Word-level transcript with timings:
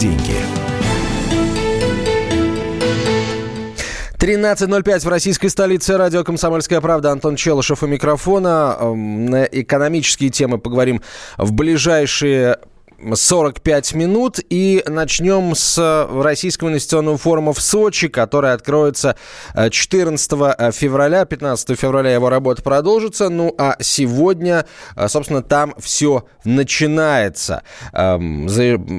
деньги». 0.00 0.34
13.05 4.20 5.00
в 5.00 5.08
российской 5.08 5.48
столице. 5.48 5.96
Радио 5.96 6.24
«Комсомольская 6.24 6.82
правда». 6.82 7.10
Антон 7.10 7.36
Челышев 7.36 7.82
у 7.82 7.86
микрофона. 7.86 8.76
На 8.94 9.44
экономические 9.44 10.28
темы 10.28 10.58
поговорим 10.58 11.00
в 11.38 11.52
ближайшие 11.52 12.58
45 13.14 13.94
минут. 13.94 14.38
И 14.50 14.82
начнем 14.86 15.54
с 15.54 16.06
Российского 16.10 16.68
инвестиционного 16.68 17.18
форума 17.18 17.52
в 17.52 17.60
Сочи, 17.60 18.08
который 18.08 18.52
откроется 18.52 19.16
14 19.70 20.32
э, 20.32 20.54
э, 20.58 20.72
февраля. 20.72 21.24
15 21.24 21.78
февраля 21.78 22.12
его 22.12 22.28
работа 22.28 22.62
продолжится. 22.62 23.28
Ну, 23.28 23.54
а 23.58 23.76
сегодня, 23.80 24.66
э, 24.96 25.08
собственно, 25.08 25.42
там 25.42 25.74
все 25.78 26.24
начинается. 26.44 27.62
Эм, 27.92 28.46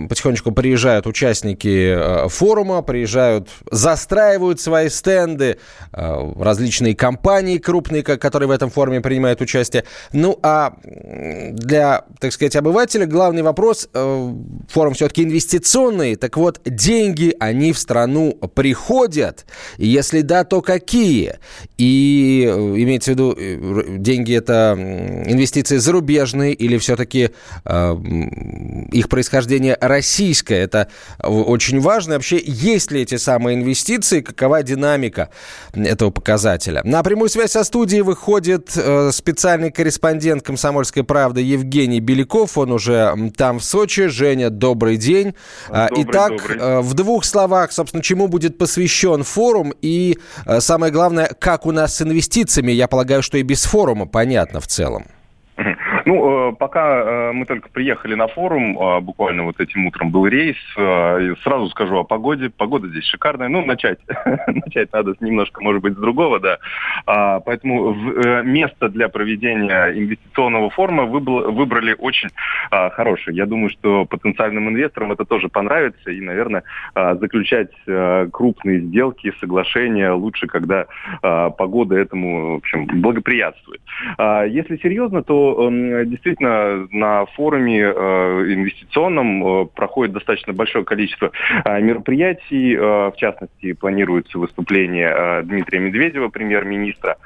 потихонечку 0.07 0.51
приезжают 0.51 1.07
участники 1.07 2.27
форума, 2.29 2.81
приезжают, 2.81 3.49
застраивают 3.71 4.59
свои 4.59 4.89
стенды, 4.89 5.57
различные 5.91 6.95
компании 6.95 7.57
крупные, 7.57 8.03
которые 8.03 8.47
в 8.47 8.51
этом 8.51 8.69
форуме 8.69 9.01
принимают 9.01 9.41
участие. 9.41 9.83
Ну, 10.13 10.39
а 10.43 10.73
для, 10.83 12.05
так 12.19 12.31
сказать, 12.31 12.55
обывателя 12.55 13.05
главный 13.05 13.41
вопрос, 13.41 13.89
Э, 13.93 14.33
форум 14.69 14.93
все-таки 14.93 15.23
инвестиционный. 15.23 16.15
Так 16.15 16.37
вот, 16.37 16.61
деньги, 16.63 17.35
они 17.39 17.73
в 17.73 17.77
страну 17.77 18.33
приходят. 18.55 19.45
Если 19.77 20.21
да, 20.21 20.45
то 20.45 20.61
какие? 20.61 21.39
И 21.77 22.47
э, 22.49 22.53
имеется 22.53 23.11
в 23.11 23.13
виду, 23.15 23.35
э, 23.37 23.97
деньги 23.97 24.33
это 24.33 24.77
инвестиции 25.27 25.75
зарубежные 25.75 26.53
или 26.53 26.77
все-таки 26.77 27.31
э, 27.65 27.95
их 28.93 29.09
происхождение 29.09 29.77
российское? 29.81 30.59
Это 30.59 30.87
очень 31.19 31.81
важно. 31.81 32.13
Вообще, 32.13 32.41
есть 32.45 32.91
ли 32.91 33.01
эти 33.01 33.15
самые 33.15 33.57
инвестиции? 33.57 34.21
Какова 34.21 34.63
динамика 34.63 35.29
этого 35.73 36.11
показателя? 36.11 36.81
На 36.85 37.03
прямую 37.03 37.27
связь 37.27 37.51
со 37.51 37.65
студией 37.65 38.03
выходит 38.03 38.71
э, 38.77 39.11
специальный 39.11 39.71
корреспондент 39.71 40.43
«Комсомольской 40.43 41.03
правды» 41.03 41.41
Евгений 41.41 41.99
Беляков. 41.99 42.57
Он 42.57 42.71
уже 42.71 43.31
там 43.35 43.59
в 43.59 43.63
Сочи 43.63 43.80
Сочи. 43.81 44.07
Женя, 44.09 44.51
добрый 44.51 44.97
день. 44.97 45.33
А, 45.67 45.87
добрый, 45.87 46.05
Итак, 46.05 46.29
добрый. 46.29 46.57
Э, 46.59 46.81
в 46.81 46.93
двух 46.93 47.25
словах, 47.25 47.71
собственно, 47.71 48.03
чему 48.03 48.27
будет 48.27 48.59
посвящен 48.59 49.23
форум 49.23 49.73
и, 49.81 50.19
э, 50.45 50.59
самое 50.59 50.93
главное, 50.93 51.31
как 51.39 51.65
у 51.65 51.71
нас 51.71 51.95
с 51.95 52.01
инвестициями. 52.03 52.71
Я 52.71 52.87
полагаю, 52.87 53.23
что 53.23 53.39
и 53.39 53.41
без 53.41 53.63
форума 53.63 54.05
понятно 54.05 54.59
в 54.59 54.67
целом. 54.67 55.07
Ну, 56.05 56.49
э, 56.51 56.55
пока 56.55 57.01
э, 57.01 57.31
мы 57.31 57.45
только 57.45 57.69
приехали 57.69 58.15
на 58.15 58.27
форум, 58.27 58.77
э, 58.77 58.99
буквально 59.01 59.43
вот 59.43 59.59
этим 59.59 59.87
утром 59.87 60.11
был 60.11 60.27
рейс, 60.27 60.57
сразу 61.43 61.69
скажу 61.69 61.97
о 61.97 62.03
погоде. 62.03 62.49
Погода 62.49 62.87
здесь 62.87 63.05
шикарная. 63.05 63.47
Ну, 63.49 63.65
начать, 63.65 63.99
начать 64.47 64.91
надо 64.93 65.13
немножко, 65.19 65.61
может 65.61 65.81
быть, 65.81 65.93
с 65.93 65.97
другого, 65.97 66.39
да. 66.39 66.57
А, 67.05 67.39
поэтому 67.39 67.93
место 68.43 68.89
для 68.89 69.09
проведения 69.09 69.91
инвестиционного 69.91 70.69
форума 70.69 71.05
выбрали 71.05 71.95
очень 71.97 72.29
хорошее. 72.69 73.35
Я 73.35 73.45
думаю, 73.45 73.69
что 73.69 74.05
потенциальным 74.05 74.69
инвесторам 74.69 75.11
это 75.11 75.25
тоже 75.25 75.49
понравится. 75.49 76.11
И, 76.11 76.21
наверное, 76.21 76.63
заключать 76.95 77.71
крупные 78.31 78.79
сделки, 78.81 79.33
соглашения 79.39 80.11
лучше, 80.11 80.47
когда 80.47 80.85
погода 81.21 81.95
этому, 81.95 82.55
в 82.55 82.57
общем, 82.57 82.85
благоприятствует. 82.85 83.81
А, 84.17 84.43
если 84.43 84.77
серьезно, 84.77 85.23
то 85.23 85.69
действительно 86.05 86.87
на 86.91 87.25
форуме 87.27 87.81
э, 87.81 87.91
инвестиционном 88.53 89.63
э, 89.63 89.65
проходит 89.65 90.13
достаточно 90.13 90.53
большое 90.53 90.85
количество 90.85 91.31
э, 91.63 91.81
мероприятий. 91.81 92.75
В 92.75 93.13
частности, 93.17 93.73
планируется 93.73 94.37
выступление 94.37 95.41
Дмитрия 95.43 95.79
Медведева, 95.79 96.29
премьер-министра, 96.29 97.17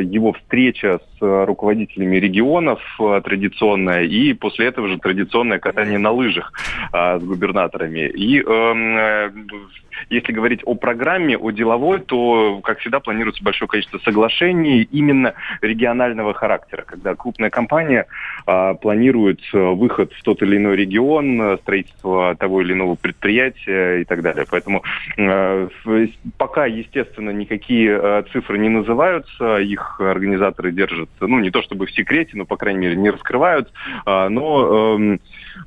его 0.00 0.32
встреча 0.32 1.00
с 1.18 1.46
руководителями 1.46 2.16
регионов 2.16 2.80
традиционная, 2.98 4.02
и 4.04 4.32
после 4.32 4.66
этого 4.66 4.88
же 4.88 4.98
традиционное 4.98 5.58
катание 5.58 5.98
на 5.98 6.10
лыжах 6.10 6.52
с 6.92 7.22
губернаторами. 7.22 8.08
И 8.08 8.40
эм, 8.40 9.32
если 10.10 10.32
говорить 10.32 10.60
о 10.64 10.74
программе, 10.74 11.36
о 11.36 11.50
деловой, 11.50 12.00
то, 12.00 12.60
как 12.62 12.78
всегда, 12.80 13.00
планируется 13.00 13.42
большое 13.42 13.68
количество 13.68 13.98
соглашений 13.98 14.82
именно 14.82 15.34
регионального 15.60 16.34
характера, 16.34 16.84
когда 16.86 17.14
крупная 17.14 17.50
компания 17.50 18.06
а, 18.46 18.74
планирует 18.74 19.40
э, 19.52 19.58
выход 19.58 20.12
в 20.12 20.22
тот 20.22 20.42
или 20.42 20.56
иной 20.56 20.76
регион, 20.76 21.40
э, 21.40 21.58
строительство 21.58 22.34
того 22.36 22.62
или 22.62 22.72
иного 22.72 22.94
предприятия 22.94 24.00
и 24.00 24.04
так 24.04 24.22
далее. 24.22 24.44
Поэтому 24.50 24.82
э, 25.16 25.68
пока, 26.36 26.66
естественно, 26.66 27.30
никакие 27.30 27.98
э, 28.00 28.22
цифры 28.32 28.58
не 28.58 28.68
называются, 28.68 29.56
их 29.62 30.00
организаторы 30.00 30.72
держат, 30.72 31.08
ну, 31.20 31.38
не 31.40 31.50
то 31.50 31.62
чтобы 31.62 31.86
в 31.86 31.92
секрете, 31.92 32.32
но, 32.34 32.44
по 32.44 32.56
крайней 32.56 32.80
мере, 32.80 32.96
не 32.96 33.10
раскрывают, 33.10 33.72
э, 34.06 34.28
но... 34.28 35.18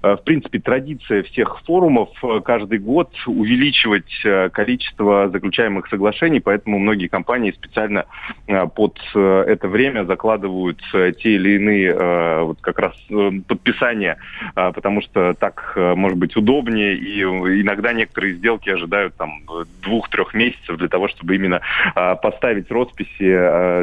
Э, 0.03 0.16
в 0.16 0.23
принципе, 0.23 0.59
традиция 0.59 1.23
всех 1.23 1.62
форумов 1.66 2.09
каждый 2.44 2.79
год 2.79 3.12
увеличивать 3.25 4.25
Э, 4.35 4.50
количество 4.50 5.29
заключаемых 5.29 5.88
соглашений, 5.88 6.40
поэтому 6.40 6.79
многие 6.79 7.07
компании 7.07 7.51
специально 7.51 8.06
э, 8.47 8.68
под 8.68 9.00
э, 9.13 9.44
это 9.47 9.68
время 9.68 10.06
закладывают 10.06 10.81
те 10.91 11.35
или 11.35 11.56
иные 11.56 11.94
вот 12.44 12.59
как 12.62 12.79
раз 12.79 12.94
подписания, 13.47 14.18
потому 14.53 15.01
что 15.01 15.34
так 15.34 15.73
может 15.75 16.17
быть 16.17 16.35
удобнее, 16.35 16.96
и 16.96 17.22
иногда 17.22 17.94
некоторые 17.94 18.35
сделки 18.35 18.69
ожидают 18.69 19.16
там 19.16 19.41
двух-трех 19.84 20.34
месяцев 20.34 20.78
для 20.78 20.88
того, 20.88 21.07
чтобы 21.07 21.35
именно 21.35 21.62
поставить 22.22 22.72
росписи 22.72 23.23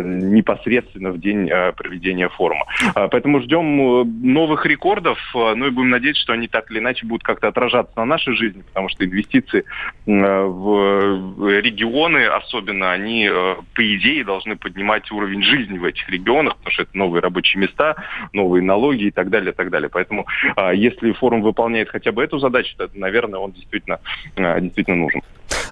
непосредственно 0.04 1.10
в 1.10 1.20
день 1.20 1.48
проведения 1.76 2.28
форума. 2.28 2.66
Поэтому 2.94 3.40
ждем 3.40 4.32
новых 4.32 4.66
рекордов, 4.66 5.18
ну 5.34 5.66
и 5.66 5.70
будем 5.70 5.90
надеяться, 5.92 6.22
что 6.22 6.32
они 6.32 6.48
так 6.48 6.70
или 6.70 6.78
иначе 6.78 7.06
будут 7.06 7.22
как-то 7.22 7.48
отражаться 7.48 7.92
на 7.96 8.04
нашей 8.04 8.34
жизни, 8.36 8.62
потому 8.62 8.88
что 8.88 9.04
инвестиции 9.04 9.64
в 10.06 11.60
регионы 11.60 12.26
особенно, 12.26 12.92
они, 12.92 13.28
э, 13.30 13.56
по 13.74 13.96
идее, 13.96 14.24
должны 14.24 14.56
поднимать 14.56 15.10
уровень 15.10 15.42
жизни 15.42 15.78
в 15.78 15.84
этих 15.84 16.08
регионах, 16.08 16.56
потому 16.56 16.72
что 16.72 16.82
это 16.82 16.96
новые 16.98 17.22
рабочие 17.22 17.60
места, 17.60 17.96
новые 18.32 18.62
налоги 18.62 19.04
и 19.04 19.10
так 19.10 19.30
далее, 19.30 19.52
и 19.52 19.54
так 19.54 19.70
далее. 19.70 19.88
Поэтому 19.88 20.26
а, 20.56 20.72
если 20.72 21.12
форум 21.12 21.42
выполняет 21.42 21.88
хотя 21.88 22.12
бы 22.12 22.22
эту 22.22 22.38
задачу, 22.38 22.74
то, 22.76 22.88
наверное, 22.94 23.40
он 23.40 23.52
действительно, 23.52 24.00
э, 24.36 24.60
действительно 24.60 24.96
нужен. 24.96 25.22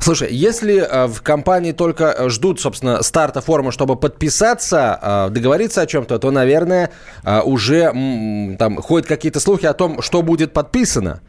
Слушай, 0.01 0.33
если 0.33 0.79
э, 0.79 1.07
в 1.07 1.23
компании 1.23 1.73
только 1.73 2.29
ждут, 2.29 2.61
собственно, 2.61 3.03
старта 3.03 3.41
форума, 3.41 3.71
чтобы 3.71 3.97
подписаться, 3.97 5.29
договориться 5.31 5.83
о 5.83 5.87
чем-то, 5.87 6.19
то, 6.19 6.31
наверное, 6.31 6.91
уже 7.45 7.83
там 8.59 8.77
ходят 8.81 9.07
какие-то 9.07 9.41
слухи 9.41 9.67
о 9.67 9.75
том, 9.75 10.03
что 10.03 10.23
будет 10.23 10.53
подписано. 10.53 11.21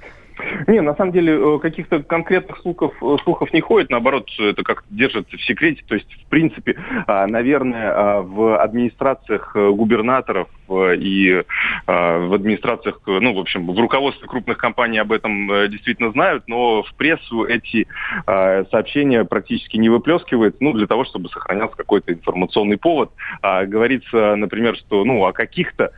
Не, 0.68 0.81
на 0.81 0.96
самом 0.96 1.12
деле 1.12 1.34
э, 1.34 1.59
каких-то 1.59 2.03
конкретных 2.03 2.59
слухов, 2.59 2.94
э, 3.02 3.16
слухов 3.24 3.52
не 3.53 3.62
ходит, 3.62 3.90
наоборот, 3.90 4.29
это 4.40 4.63
как 4.63 4.84
держится 4.90 5.38
в 5.38 5.41
секрете. 5.44 5.84
То 5.88 5.96
есть, 5.96 6.12
в 6.13 6.29
принципе, 6.29 6.78
а, 7.07 7.28
наверное, 7.28 7.91
а, 7.91 8.22
в 8.22 8.57
администрациях 8.62 9.56
э, 9.56 9.69
губернаторов 9.69 10.47
и 10.69 11.44
а, 11.85 12.28
в 12.28 12.34
администрациях, 12.34 13.01
ну, 13.06 13.34
в 13.34 13.40
общем, 13.40 13.68
в 13.68 13.78
руководстве 13.78 14.28
крупных 14.28 14.57
компаний 14.57 15.00
об 15.00 15.12
этом 15.12 15.47
действительно 15.69 16.12
знают, 16.12 16.47
но 16.47 16.84
в 16.84 16.94
прессу 16.96 17.44
эти 17.44 17.88
сообщения 18.25 19.25
практически 19.25 19.75
не 19.75 19.90
выплескивают, 19.90 20.62
ну, 20.62 20.72
для 20.72 20.88
того, 20.88 21.03
чтобы 21.03 21.28
сохранялся 21.28 21.75
какой-то 21.75 22.13
информационный 22.13 22.78
повод. 22.78 23.12
Говорится, 23.41 24.35
например, 24.35 24.78
что, 24.78 25.03
ну, 25.03 25.25
о 25.25 25.34
каких-то 25.34 25.91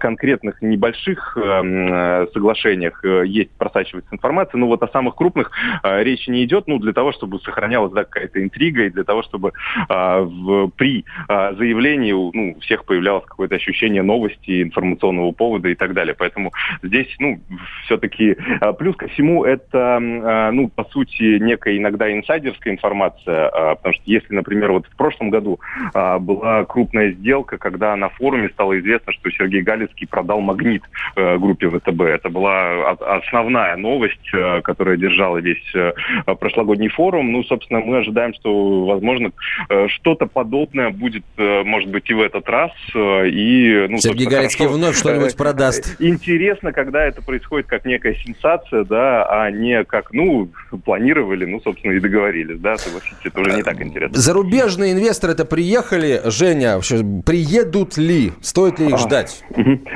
конкретных 0.00 0.62
небольших 0.62 1.36
соглашениях 2.32 3.04
есть 3.26 3.50
просачивается 3.84 4.14
информация. 4.14 4.58
Ну 4.58 4.66
вот 4.66 4.82
о 4.82 4.88
самых 4.88 5.14
крупных 5.14 5.50
э, 5.82 6.02
речи 6.02 6.30
не 6.30 6.44
идет, 6.44 6.66
ну 6.66 6.78
для 6.78 6.92
того, 6.92 7.12
чтобы 7.12 7.38
сохранялась 7.40 7.92
да, 7.92 8.04
какая-то 8.04 8.42
интрига 8.42 8.84
и 8.84 8.90
для 8.90 9.04
того, 9.04 9.22
чтобы 9.22 9.52
э, 9.88 10.20
в, 10.20 10.68
при 10.76 11.04
э, 11.28 11.54
заявлении 11.54 12.12
ну, 12.12 12.54
у 12.56 12.60
всех 12.60 12.84
появлялось 12.84 13.24
какое-то 13.26 13.56
ощущение 13.56 14.02
новости, 14.02 14.62
информационного 14.62 15.32
повода 15.32 15.68
и 15.68 15.74
так 15.74 15.94
далее. 15.94 16.14
Поэтому 16.18 16.52
здесь, 16.82 17.08
ну, 17.18 17.40
все-таки 17.84 18.36
э, 18.60 18.72
плюс 18.74 18.96
ко 18.96 19.08
всему 19.08 19.44
это, 19.44 19.98
э, 20.00 20.50
ну, 20.50 20.68
по 20.68 20.84
сути, 20.84 21.38
некая 21.38 21.76
иногда 21.76 22.12
инсайдерская 22.12 22.72
информация, 22.72 23.48
э, 23.48 23.74
потому 23.76 23.94
что 23.94 24.02
если, 24.06 24.34
например, 24.34 24.72
вот 24.72 24.86
в 24.86 24.96
прошлом 24.96 25.30
году 25.30 25.60
э, 25.94 26.18
была 26.18 26.64
крупная 26.64 27.12
сделка, 27.12 27.58
когда 27.58 27.94
на 27.96 28.08
форуме 28.08 28.48
стало 28.50 28.78
известно, 28.80 29.12
что 29.12 29.30
Сергей 29.30 29.62
Галицкий 29.62 30.06
продал 30.06 30.40
магнит 30.40 30.82
э, 31.16 31.38
группе 31.38 31.68
ВТБ. 31.68 32.00
Это 32.02 32.28
была 32.30 32.94
основная 33.00 33.73
основная 33.74 33.76
новость, 33.76 34.64
которая 34.64 34.96
держала 34.96 35.38
весь 35.38 35.62
прошлогодний 36.40 36.88
форум. 36.88 37.32
Ну, 37.32 37.42
собственно, 37.44 37.80
мы 37.80 37.98
ожидаем, 37.98 38.34
что, 38.34 38.86
возможно, 38.86 39.32
что-то 39.88 40.26
подобное 40.26 40.90
будет, 40.90 41.24
может 41.36 41.90
быть, 41.90 42.08
и 42.10 42.14
в 42.14 42.20
этот 42.20 42.48
раз. 42.48 42.70
И, 42.94 43.86
ну, 43.88 43.98
Сергей 43.98 44.26
Галицкий 44.26 44.66
вновь 44.66 44.96
что-нибудь 44.96 45.36
продаст. 45.36 45.96
Интересно, 46.00 46.72
когда 46.72 47.04
это 47.04 47.22
происходит 47.22 47.66
как 47.66 47.84
некая 47.84 48.14
сенсация, 48.14 48.84
да, 48.84 49.24
а 49.24 49.50
не 49.50 49.84
как, 49.84 50.12
ну, 50.12 50.48
планировали, 50.84 51.44
ну, 51.44 51.60
собственно, 51.60 51.92
и 51.92 52.00
договорились, 52.00 52.58
да, 52.58 52.76
согласитесь, 52.76 53.18
это 53.24 53.40
уже 53.40 53.56
не 53.56 53.62
так 53.62 53.80
интересно. 53.80 54.16
Зарубежные 54.16 54.92
инвесторы 54.92 55.32
это 55.32 55.44
приехали, 55.44 56.20
Женя, 56.26 56.76
вообще, 56.76 56.98
приедут 57.24 57.96
ли? 57.96 58.32
Стоит 58.40 58.78
ли 58.78 58.88
их 58.88 58.98
ждать? 58.98 59.44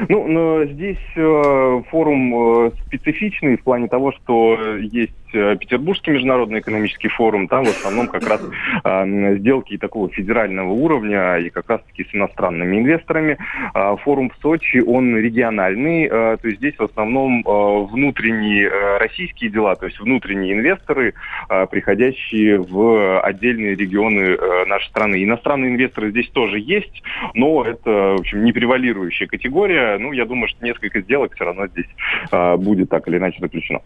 Ну, 0.09 0.27
но 0.29 0.65
здесь 0.65 0.99
э, 1.17 1.83
форум 1.91 2.67
э, 2.67 2.71
специфичный 2.87 3.57
в 3.57 3.63
плане 3.69 3.89
того, 3.89 4.13
что 4.13 4.57
есть 4.79 5.13
Э, 5.28 5.28
Петербургский 5.33 6.13
международный 6.13 6.61
экономический 6.61 7.09
форум, 7.09 7.49
там 7.49 7.65
в 7.65 7.69
основном 7.69 8.09
как 8.09 8.27
раз 8.29 8.43
э, 8.85 9.37
сделки 9.37 9.77
такого 9.79 10.09
федерального 10.09 10.71
уровня 10.71 11.37
и 11.37 11.51
как 11.51 11.69
раз-таки 11.69 12.05
с 12.05 12.15
иностранными 12.15 12.79
инвесторами. 12.79 13.39
Э, 13.75 13.97
форум 14.03 14.31
в 14.31 14.37
Сочи, 14.41 14.79
он 14.79 15.17
региональный, 15.17 16.05
э, 16.05 16.09
то 16.41 16.49
есть 16.49 16.59
здесь 16.59 16.75
в 16.79 16.83
основном 16.83 17.41
э, 17.41 17.87
внутренние 17.93 18.69
э, 18.69 18.99
российские 18.99 19.51
дела, 19.51 19.77
то 19.77 19.87
есть 19.87 20.01
внутренние 20.01 20.55
инвесторы, 20.55 21.15
э, 21.49 21.67
приходящие 21.67 22.59
в 22.59 23.21
отдельные 23.21 23.75
регионы 23.75 24.21
э, 24.21 24.65
нашей 24.67 24.89
страны. 24.89 25.23
Иностранные 25.23 25.73
инвесторы 25.73 26.11
здесь 26.11 26.29
тоже 26.31 26.59
есть, 26.59 27.03
но 27.35 27.65
это, 27.65 27.91
в 28.17 28.21
общем, 28.21 28.45
не 28.45 28.53
превалирующая 28.53 29.27
категория. 29.27 29.99
Ну, 29.99 30.13
я 30.13 30.25
думаю, 30.25 30.49
что 30.49 30.65
несколько 30.65 31.01
сделок 31.01 31.35
все 31.35 31.45
равно 31.45 31.67
здесь 31.69 31.89
э, 32.31 32.57
будет 32.57 32.89
так 32.89 33.07
или 33.09 33.19
иначе 33.19 33.39
заключено. 33.41 33.81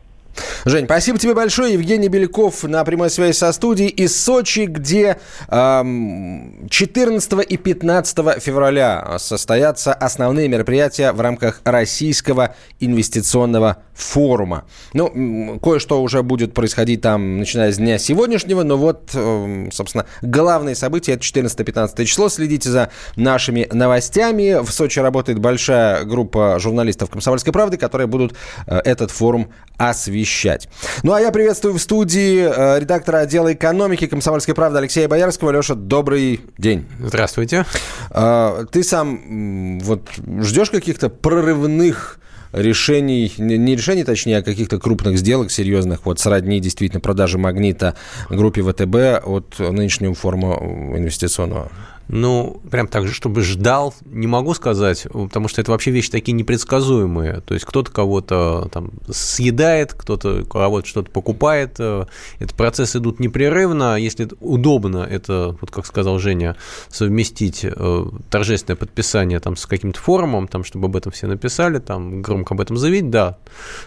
Жень, 0.64 0.84
спасибо 0.84 1.18
тебе 1.18 1.34
большое. 1.34 1.74
Евгений 1.74 2.08
Беляков 2.08 2.62
на 2.64 2.84
прямой 2.84 3.10
связи 3.10 3.36
со 3.36 3.52
студией 3.52 3.88
из 3.88 4.18
Сочи, 4.18 4.66
где 4.66 5.18
эм, 5.48 6.68
14 6.70 7.40
и 7.48 7.56
15 7.56 8.40
февраля 8.40 9.16
состоятся 9.18 9.92
основные 9.92 10.48
мероприятия 10.48 11.12
в 11.12 11.20
рамках 11.20 11.60
Российского 11.64 12.54
инвестиционного 12.80 13.78
форума. 13.92 14.64
Ну, 14.94 15.58
кое-что 15.62 16.02
уже 16.02 16.22
будет 16.22 16.54
происходить 16.54 17.00
там, 17.02 17.38
начиная 17.38 17.72
с 17.72 17.76
дня 17.76 17.98
сегодняшнего, 17.98 18.62
но 18.62 18.76
вот, 18.76 19.10
эм, 19.14 19.70
собственно, 19.72 20.06
главные 20.22 20.74
события– 20.74 21.12
это 21.14 21.24
14-15 21.24 22.04
число. 22.04 22.28
Следите 22.28 22.70
за 22.70 22.90
нашими 23.16 23.68
новостями. 23.72 24.62
В 24.64 24.70
Сочи 24.70 25.00
работает 25.00 25.40
большая 25.40 26.04
группа 26.04 26.58
журналистов 26.58 27.10
«Комсомольской 27.10 27.52
правды», 27.52 27.76
которые 27.76 28.06
будут 28.06 28.34
э, 28.66 28.78
этот 28.84 29.10
форум 29.10 29.50
освещать. 29.76 30.21
Ну, 31.02 31.12
а 31.12 31.20
я 31.20 31.30
приветствую 31.30 31.74
в 31.74 31.80
студии 31.80 32.40
э, 32.40 32.80
редактора 32.80 33.18
отдела 33.18 33.52
экономики 33.52 34.06
«Комсомольской 34.06 34.54
правды» 34.54 34.78
Алексея 34.78 35.08
Боярского. 35.08 35.50
Леша, 35.50 35.74
добрый 35.74 36.40
день. 36.58 36.86
Здравствуйте. 36.98 37.66
Э, 38.10 38.64
ты 38.70 38.82
сам 38.82 39.78
вот 39.80 40.08
ждешь 40.40 40.70
каких-то 40.70 41.08
прорывных 41.08 42.18
решений, 42.52 43.32
не 43.38 43.76
решений, 43.76 44.04
точнее, 44.04 44.38
а 44.38 44.42
каких-то 44.42 44.78
крупных 44.78 45.18
сделок 45.18 45.50
серьезных, 45.50 46.04
вот 46.04 46.20
сродни 46.20 46.60
действительно 46.60 47.00
продажи 47.00 47.38
магнита 47.38 47.96
группе 48.28 48.62
ВТБ 48.62 49.26
от 49.26 49.58
нынешнего 49.58 50.14
форума 50.14 50.58
инвестиционного? 50.96 51.70
Ну, 52.08 52.60
прям 52.70 52.88
так 52.88 53.06
же, 53.06 53.14
чтобы 53.14 53.42
ждал, 53.42 53.94
не 54.04 54.26
могу 54.26 54.54
сказать, 54.54 55.06
потому 55.10 55.48
что 55.48 55.60
это 55.60 55.70
вообще 55.70 55.90
вещи 55.90 56.10
такие 56.10 56.32
непредсказуемые. 56.32 57.40
То 57.40 57.54
есть 57.54 57.64
кто-то 57.64 57.90
кого-то 57.90 58.68
там 58.72 58.90
съедает, 59.10 59.94
кто-то 59.94 60.44
кого-то 60.44 60.86
что-то 60.86 61.10
покупает. 61.10 61.76
Э, 61.78 62.06
это 62.38 62.54
процессы 62.54 62.98
идут 62.98 63.20
непрерывно. 63.20 63.96
Если 63.96 64.28
удобно, 64.40 64.98
это, 64.98 65.56
вот 65.60 65.70
как 65.70 65.86
сказал 65.86 66.18
Женя, 66.18 66.56
совместить 66.88 67.60
э, 67.64 68.04
торжественное 68.30 68.76
подписание 68.76 69.40
там 69.40 69.56
с 69.56 69.66
каким-то 69.66 70.00
форумом, 70.00 70.48
там, 70.48 70.64
чтобы 70.64 70.86
об 70.86 70.96
этом 70.96 71.12
все 71.12 71.26
написали, 71.26 71.78
там, 71.78 72.20
громко 72.22 72.54
об 72.54 72.60
этом 72.60 72.76
заявить, 72.76 73.10
да, 73.10 73.38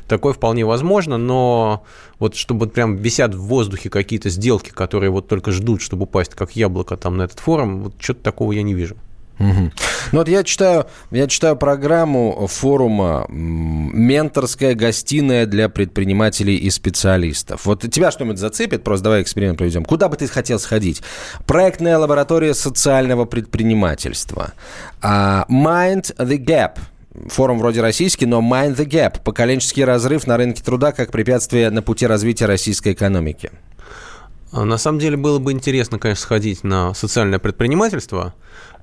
такое 0.08 0.34
вполне 0.34 0.66
возможно, 0.66 1.18
но 1.18 1.84
вот 2.20 2.36
чтобы 2.36 2.68
прям 2.68 2.96
висят 2.96 3.36
в 3.36 3.42
воздухе 3.42 3.90
какие-то 3.90 4.30
сделки, 4.30 4.70
которые 4.70 5.10
вот 5.10 5.28
только 5.28 5.52
ждут, 5.52 5.82
чтобы 5.82 6.04
упасть 6.04 6.34
как 6.36 6.56
яблоко 6.56 6.98
там 6.98 7.18
на 7.18 7.24
этот 7.24 7.40
форум, 7.40 7.84
вот 7.84 7.96
что-то 8.00 8.24
такого 8.24 8.52
я 8.52 8.64
не 8.64 8.74
вижу. 8.74 8.96
Угу. 9.40 9.72
Ну 10.12 10.20
вот 10.20 10.30
я 10.30 10.44
читаю, 10.44 10.86
я 11.12 11.28
читаю 11.28 11.58
программу 11.58 12.48
форума 12.50 13.26
«Менторская 13.30 14.76
гостиная 14.76 15.46
для 15.46 15.68
предпринимателей 15.68 16.56
и 16.56 16.70
специалистов». 16.70 17.66
Вот 17.66 17.82
тебя 17.82 18.12
что-нибудь 18.12 18.38
зацепит? 18.38 18.84
Просто 18.84 19.06
давай 19.06 19.22
эксперимент 19.22 19.58
проведем. 19.58 19.84
Куда 19.84 20.08
бы 20.08 20.16
ты 20.16 20.28
хотел 20.28 20.58
сходить? 20.58 21.02
Проектная 21.46 21.98
лаборатория 21.98 22.54
социального 22.54 23.26
предпринимательства. 23.26 24.54
Uh, 25.02 25.46
Mind 25.50 26.16
the 26.18 26.38
Gap– 26.38 26.78
форум 27.28 27.60
вроде 27.60 27.82
российский, 27.82 28.26
но 28.26 28.40
Mind 28.40 28.76
the 28.76 28.86
Gap– 28.86 29.22
поколенческий 29.24 29.84
разрыв 29.84 30.28
на 30.28 30.38
рынке 30.38 30.64
труда 30.64 30.92
как 30.92 31.12
препятствие 31.12 31.70
на 31.70 31.82
пути 31.82 32.06
развития 32.08 32.46
российской 32.46 32.94
экономики. 32.94 33.52
А, 34.52 34.64
на 34.64 34.78
самом 34.78 35.00
деле 35.00 35.18
было 35.18 35.40
бы 35.40 35.52
интересно, 35.52 36.00
конечно, 36.00 36.22
сходить 36.22 36.64
на 36.64 36.94
социальное 36.94 37.40
предпринимательство. 37.40 38.34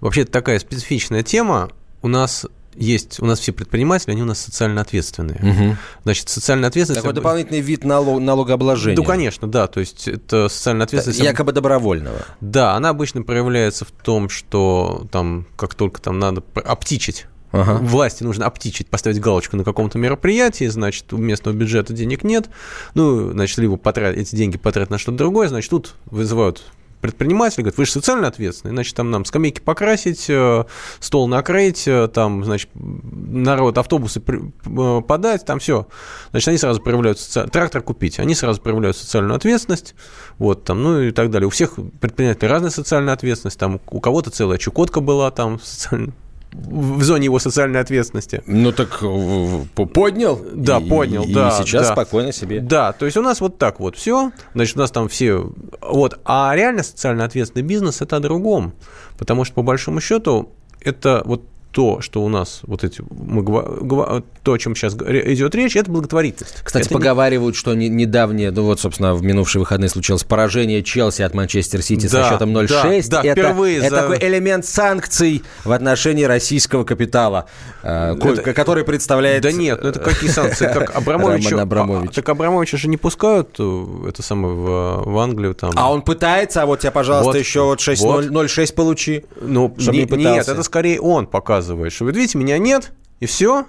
Вообще 0.00 0.22
это 0.22 0.32
такая 0.32 0.58
специфичная 0.58 1.22
тема. 1.22 1.70
У 2.02 2.08
нас 2.08 2.46
есть, 2.74 3.20
у 3.20 3.26
нас 3.26 3.38
все 3.38 3.52
предприниматели, 3.52 4.12
они 4.12 4.22
у 4.22 4.26
нас 4.26 4.40
социально 4.40 4.80
ответственные. 4.80 5.38
Угу. 5.38 5.76
Значит, 6.04 6.28
социальная 6.28 6.68
ответственность... 6.68 7.02
Такой 7.02 7.14
дополнительный 7.14 7.60
вид 7.60 7.84
налог, 7.84 8.20
налогообложения. 8.20 8.96
Ну, 8.96 9.04
конечно, 9.04 9.50
да, 9.50 9.66
то 9.66 9.80
есть 9.80 10.08
это 10.08 10.48
социальная 10.48 10.84
ответственность... 10.84 11.20
Якобы 11.20 11.52
добровольного. 11.52 12.18
Да, 12.40 12.74
она 12.74 12.88
обычно 12.90 13.22
проявляется 13.22 13.84
в 13.84 13.90
том, 13.90 14.28
что 14.28 15.06
там, 15.10 15.46
как 15.56 15.74
только 15.74 16.00
там 16.00 16.18
надо 16.18 16.42
обтичить 16.54 17.26
Ага. 17.52 17.78
Власти 17.82 18.24
нужно 18.24 18.46
обтичить, 18.46 18.88
поставить 18.88 19.20
галочку 19.20 19.56
на 19.56 19.64
каком-то 19.64 19.98
мероприятии, 19.98 20.66
значит, 20.66 21.12
у 21.12 21.18
местного 21.18 21.54
бюджета 21.54 21.92
денег 21.92 22.24
нет. 22.24 22.48
Ну, 22.94 23.30
значит, 23.30 23.58
либо 23.58 23.76
потратить, 23.76 24.22
эти 24.22 24.36
деньги 24.36 24.56
потратить 24.56 24.90
на 24.90 24.98
что-то 24.98 25.18
другое, 25.18 25.48
значит, 25.48 25.70
тут 25.70 25.94
вызывают 26.06 26.64
предприниматель 27.02 27.62
говорит, 27.62 27.76
вы 27.76 27.84
же 27.84 27.90
социально 27.90 28.28
ответственный, 28.28 28.72
значит, 28.72 28.94
там 28.94 29.10
нам 29.10 29.24
скамейки 29.24 29.60
покрасить, 29.60 30.26
э, 30.30 30.64
стол 31.00 31.26
накрыть, 31.26 31.86
э, 31.88 32.06
там, 32.06 32.44
значит, 32.44 32.70
народ, 32.74 33.76
автобусы 33.76 34.22
э, 34.24 35.02
подать, 35.06 35.44
там 35.44 35.58
все. 35.58 35.88
Значит, 36.30 36.48
они 36.48 36.58
сразу 36.58 36.80
проявляют 36.80 37.18
соци... 37.18 37.50
трактор 37.50 37.82
купить, 37.82 38.20
они 38.20 38.36
сразу 38.36 38.60
проявляют 38.62 38.96
социальную 38.96 39.34
ответственность, 39.34 39.96
вот, 40.38 40.62
там, 40.62 40.80
ну 40.80 41.00
и 41.00 41.10
так 41.10 41.30
далее. 41.30 41.48
У 41.48 41.50
всех 41.50 41.74
предпринимателей 42.00 42.48
разная 42.48 42.70
социальная 42.70 43.14
ответственность, 43.14 43.58
там, 43.58 43.80
у 43.90 44.00
кого-то 44.00 44.30
целая 44.30 44.58
Чукотка 44.58 45.00
была, 45.00 45.32
там, 45.32 45.60
социально 45.62 46.12
в 46.52 47.02
зоне 47.02 47.24
его 47.24 47.38
социальной 47.38 47.80
ответственности. 47.80 48.42
Ну 48.46 48.72
так 48.72 48.98
э, 49.02 49.64
поднял. 49.74 50.40
Да, 50.54 50.80
поднял, 50.80 51.24
и, 51.24 51.32
да. 51.32 51.48
И 51.48 51.62
сейчас 51.62 51.88
да. 51.88 51.92
спокойно 51.92 52.32
себе. 52.32 52.60
Да, 52.60 52.92
то 52.92 53.06
есть 53.06 53.16
у 53.16 53.22
нас 53.22 53.40
вот 53.40 53.58
так 53.58 53.80
вот 53.80 53.96
все. 53.96 54.32
Значит, 54.54 54.76
у 54.76 54.80
нас 54.80 54.90
там 54.90 55.08
все... 55.08 55.50
Вот. 55.80 56.20
А 56.24 56.52
реально 56.54 56.82
социально 56.82 57.24
ответственный 57.24 57.62
бизнес– 57.62 58.00
это 58.00 58.16
о 58.16 58.20
другом. 58.20 58.74
Потому 59.18 59.44
что, 59.44 59.54
по 59.54 59.62
большому 59.62 60.00
счету, 60.00 60.52
это 60.80 61.22
вот 61.24 61.42
то, 61.72 62.02
что 62.02 62.22
у 62.22 62.28
нас 62.28 62.60
вот 62.64 62.84
эти, 62.84 63.02
мы, 63.10 63.42
то, 64.42 64.52
о 64.52 64.58
чем 64.58 64.76
сейчас 64.76 64.94
идет 64.94 65.54
речь, 65.54 65.74
это 65.74 65.90
благотворительность. 65.90 66.60
Кстати, 66.62 66.84
это 66.84 66.94
поговаривают, 66.94 67.54
не... 67.54 67.58
что 67.58 67.74
не, 67.74 67.88
недавнее, 67.88 68.50
ну 68.50 68.64
вот, 68.64 68.78
собственно, 68.78 69.14
в 69.14 69.22
минувшие 69.22 69.60
выходные 69.60 69.88
случилось 69.88 70.22
поражение 70.22 70.82
Челси 70.82 71.22
от 71.22 71.32
Манчестер 71.32 71.80
Сити 71.82 72.08
да, 72.08 72.24
со 72.24 72.30
счетом 72.30 72.54
0-6. 72.54 72.68
Да, 73.08 73.22
да, 73.22 73.28
это, 73.28 73.40
впервые 73.40 73.78
это 73.78 73.88
за... 73.88 73.96
такой 73.96 74.18
элемент 74.18 74.66
санкций 74.66 75.42
в 75.64 75.72
отношении 75.72 76.24
российского 76.24 76.84
капитала, 76.84 77.46
э, 77.82 78.16
это... 78.20 78.52
который 78.52 78.84
представляет... 78.84 79.42
Да 79.42 79.50
нет, 79.50 79.80
ну 79.82 79.88
это 79.88 79.98
какие 79.98 80.28
санкции? 80.28 80.66
Как 80.66 80.94
Абрамовичу... 80.94 81.58
Абрамович. 81.58 82.10
А, 82.10 82.14
так 82.16 82.28
Абрамовича 82.28 82.76
же 82.76 82.88
не 82.88 82.98
пускают 82.98 83.56
э, 83.58 84.08
это 84.08 84.22
самое 84.22 84.54
в, 84.54 85.10
в 85.10 85.18
Англию 85.18 85.54
там. 85.54 85.72
А 85.76 85.90
он 85.90 86.02
пытается, 86.02 86.62
а 86.62 86.66
вот 86.66 86.80
тебя, 86.80 86.90
пожалуйста, 86.90 87.32
вот, 87.32 87.36
еще 87.38 87.62
вот 87.62 87.78
6-0, 87.80 88.30
вот. 88.30 88.44
0-6 88.46 88.74
получи. 88.74 89.24
Ну, 89.40 89.74
не, 89.78 90.04
не 90.04 90.24
нет, 90.24 90.48
это 90.48 90.62
скорее 90.62 91.00
он 91.00 91.26
показывает 91.26 91.61
показывает, 91.62 91.92
что, 91.92 92.04
вы 92.04 92.12
видите, 92.12 92.38
меня 92.38 92.58
нет, 92.58 92.92
и 93.20 93.26
все, 93.26 93.66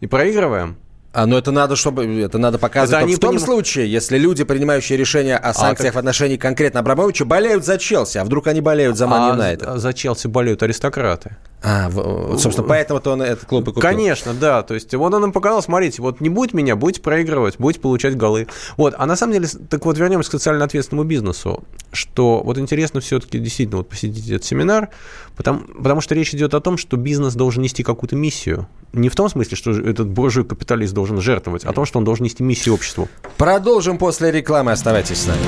и 0.00 0.06
проигрываем. 0.06 0.76
А, 1.12 1.24
ну 1.26 1.38
это 1.38 1.50
надо, 1.50 1.74
чтобы 1.74 2.20
это 2.20 2.36
надо 2.38 2.58
показывать 2.58 3.04
это 3.04 3.16
в 3.16 3.18
том 3.18 3.30
поним... 3.30 3.44
случае, 3.44 3.90
если 3.90 4.18
люди, 4.18 4.44
принимающие 4.44 4.98
решения 4.98 5.36
о 5.36 5.54
санкциях 5.54 5.80
а, 5.80 5.84
так... 5.84 5.94
в 5.94 5.98
отношении 5.98 6.36
конкретно 6.36 6.80
Абрамовича, 6.80 7.24
болеют 7.24 7.64
за 7.64 7.78
Челси, 7.78 8.18
а 8.18 8.24
вдруг 8.24 8.46
они 8.46 8.60
болеют 8.60 8.98
за 8.98 9.06
Ман 9.06 9.32
Юнайтед? 9.32 9.66
А 9.66 9.78
за 9.78 9.92
Челси 9.94 10.26
болеют 10.26 10.62
аристократы. 10.62 11.36
А, 11.60 11.90
собственно, 12.38 12.68
поэтому-то 12.68 13.12
он 13.12 13.22
этот 13.22 13.46
клуб 13.46 13.64
и 13.64 13.72
купил. 13.72 13.82
Конечно, 13.82 14.32
да. 14.32 14.62
То 14.62 14.74
есть 14.74 14.94
вот 14.94 15.12
он 15.12 15.20
нам 15.20 15.32
показал, 15.32 15.60
смотрите, 15.62 16.00
вот 16.02 16.20
не 16.20 16.28
будет 16.28 16.54
меня, 16.54 16.76
будете 16.76 17.00
проигрывать, 17.00 17.56
будете 17.58 17.80
получать 17.80 18.16
голы. 18.16 18.46
Вот, 18.76 18.94
а 18.96 19.06
на 19.06 19.16
самом 19.16 19.32
деле, 19.32 19.48
так 19.68 19.84
вот 19.84 19.98
вернемся 19.98 20.30
к 20.30 20.32
социально 20.32 20.64
ответственному 20.64 21.08
бизнесу, 21.08 21.64
что 21.92 22.42
вот 22.44 22.58
интересно 22.58 23.00
все-таки 23.00 23.38
действительно 23.38 23.78
вот 23.78 23.88
посетить 23.88 24.28
этот 24.28 24.44
семинар, 24.44 24.90
потому, 25.36 25.60
потому 25.60 26.00
что 26.00 26.14
речь 26.14 26.32
идет 26.32 26.54
о 26.54 26.60
том, 26.60 26.76
что 26.76 26.96
бизнес 26.96 27.34
должен 27.34 27.62
нести 27.62 27.82
какую-то 27.82 28.14
миссию. 28.14 28.68
Не 28.92 29.08
в 29.08 29.16
том 29.16 29.28
смысле, 29.28 29.56
что 29.56 29.72
этот 29.72 30.08
буржуй 30.08 30.44
капиталист 30.44 30.94
должен 30.94 31.20
жертвовать, 31.20 31.64
а 31.64 31.70
о 31.70 31.72
том, 31.72 31.86
что 31.86 31.98
он 31.98 32.04
должен 32.04 32.24
нести 32.24 32.44
миссию 32.44 32.74
обществу. 32.74 33.08
Продолжим 33.36 33.98
после 33.98 34.30
рекламы. 34.30 34.72
Оставайтесь 34.72 35.22
с 35.22 35.26
нами. 35.26 35.40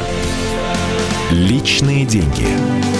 Личные 1.31 2.05
деньги. 2.05 3.00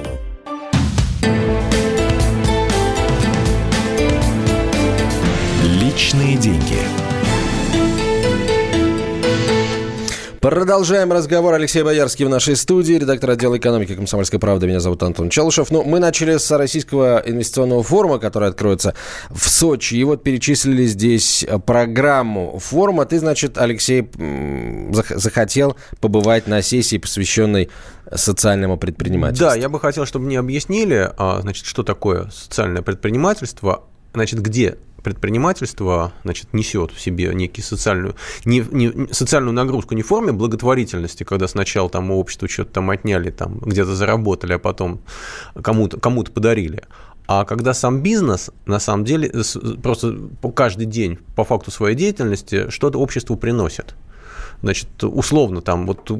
Личные 6.11 6.35
деньги. 6.35 6.75
Продолжаем 10.41 11.13
разговор. 11.13 11.53
Алексей 11.53 11.83
Боярский 11.83 12.25
в 12.25 12.29
нашей 12.29 12.57
студии, 12.57 12.95
редактор 12.95 13.29
отдела 13.29 13.57
экономики 13.57 13.95
«Комсомольской 13.95 14.37
правды». 14.37 14.67
Меня 14.67 14.81
зовут 14.81 15.03
Антон 15.03 15.29
Челышев. 15.29 15.71
Ну, 15.71 15.83
мы 15.83 15.99
начали 15.99 16.35
с 16.35 16.51
Российского 16.51 17.23
инвестиционного 17.25 17.81
форума, 17.81 18.19
который 18.19 18.49
откроется 18.49 18.93
в 19.29 19.47
Сочи. 19.47 19.95
И 19.95 20.03
вот 20.03 20.21
перечислили 20.21 20.83
здесь 20.83 21.45
программу 21.65 22.59
форума. 22.59 23.05
Ты, 23.05 23.19
значит, 23.19 23.57
Алексей, 23.57 24.09
захотел 25.11 25.77
побывать 26.01 26.45
на 26.45 26.61
сессии, 26.61 26.97
посвященной 26.97 27.69
социальному 28.13 28.75
предпринимательству. 28.75 29.47
Да, 29.47 29.55
я 29.55 29.69
бы 29.69 29.79
хотел, 29.79 30.05
чтобы 30.05 30.25
мне 30.25 30.39
объяснили, 30.39 31.09
а, 31.17 31.39
значит, 31.41 31.65
что 31.65 31.83
такое 31.83 32.29
социальное 32.31 32.81
предпринимательство, 32.81 33.83
значит, 34.13 34.41
где 34.41 34.75
предпринимательство 35.03 36.13
значит, 36.23 36.53
несет 36.53 36.91
в 36.91 36.99
себе 36.99 37.33
некий 37.33 37.61
социальную, 37.61 38.15
не, 38.45 38.65
не, 38.71 39.13
социальную 39.13 39.53
нагрузку 39.53 39.95
не 39.95 40.03
в 40.03 40.07
форме 40.07 40.31
благотворительности, 40.31 41.23
когда 41.23 41.47
сначала 41.47 41.89
там 41.89 42.11
у 42.11 42.19
общества 42.19 42.47
что-то 42.47 42.71
там 42.71 42.89
отняли, 42.89 43.31
там 43.31 43.59
где-то 43.59 43.95
заработали, 43.95 44.53
а 44.53 44.59
потом 44.59 45.01
кому-то 45.61 45.99
кому 45.99 46.23
подарили, 46.23 46.83
а 47.27 47.45
когда 47.45 47.73
сам 47.73 48.01
бизнес, 48.01 48.51
на 48.65 48.79
самом 48.79 49.05
деле, 49.05 49.31
просто 49.81 50.17
каждый 50.53 50.85
день 50.85 51.17
по 51.35 51.43
факту 51.43 51.71
своей 51.71 51.95
деятельности 51.95 52.69
что-то 52.69 52.99
обществу 52.99 53.37
приносит. 53.37 53.95
Значит, 54.61 55.03
условно, 55.03 55.61
там, 55.61 55.87
вот 55.87 56.11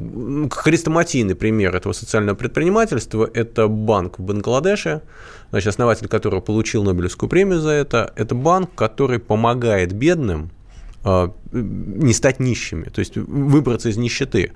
хрестоматийный 0.52 1.34
пример 1.34 1.76
этого 1.76 1.92
социального 1.92 2.34
предпринимательства– 2.36 3.28
это 3.34 3.68
банк 3.68 4.18
в 4.18 4.22
Бангладеше, 4.22 5.02
значит, 5.50 5.68
основатель 5.68 6.08
которого 6.08 6.40
получил 6.40 6.82
Нобелевскую 6.82 7.30
премию 7.30 7.60
за 7.60 7.70
это. 7.70 8.12
Это 8.16 8.34
банк, 8.34 8.70
который 8.74 9.20
помогает 9.20 9.92
бедным 9.92 10.50
а, 11.04 11.32
не 11.52 12.12
стать 12.12 12.38
нищими, 12.38 12.84
то 12.84 13.00
есть 13.00 13.16
выбраться 13.16 13.88
из 13.88 13.96
нищеты. 13.96 14.52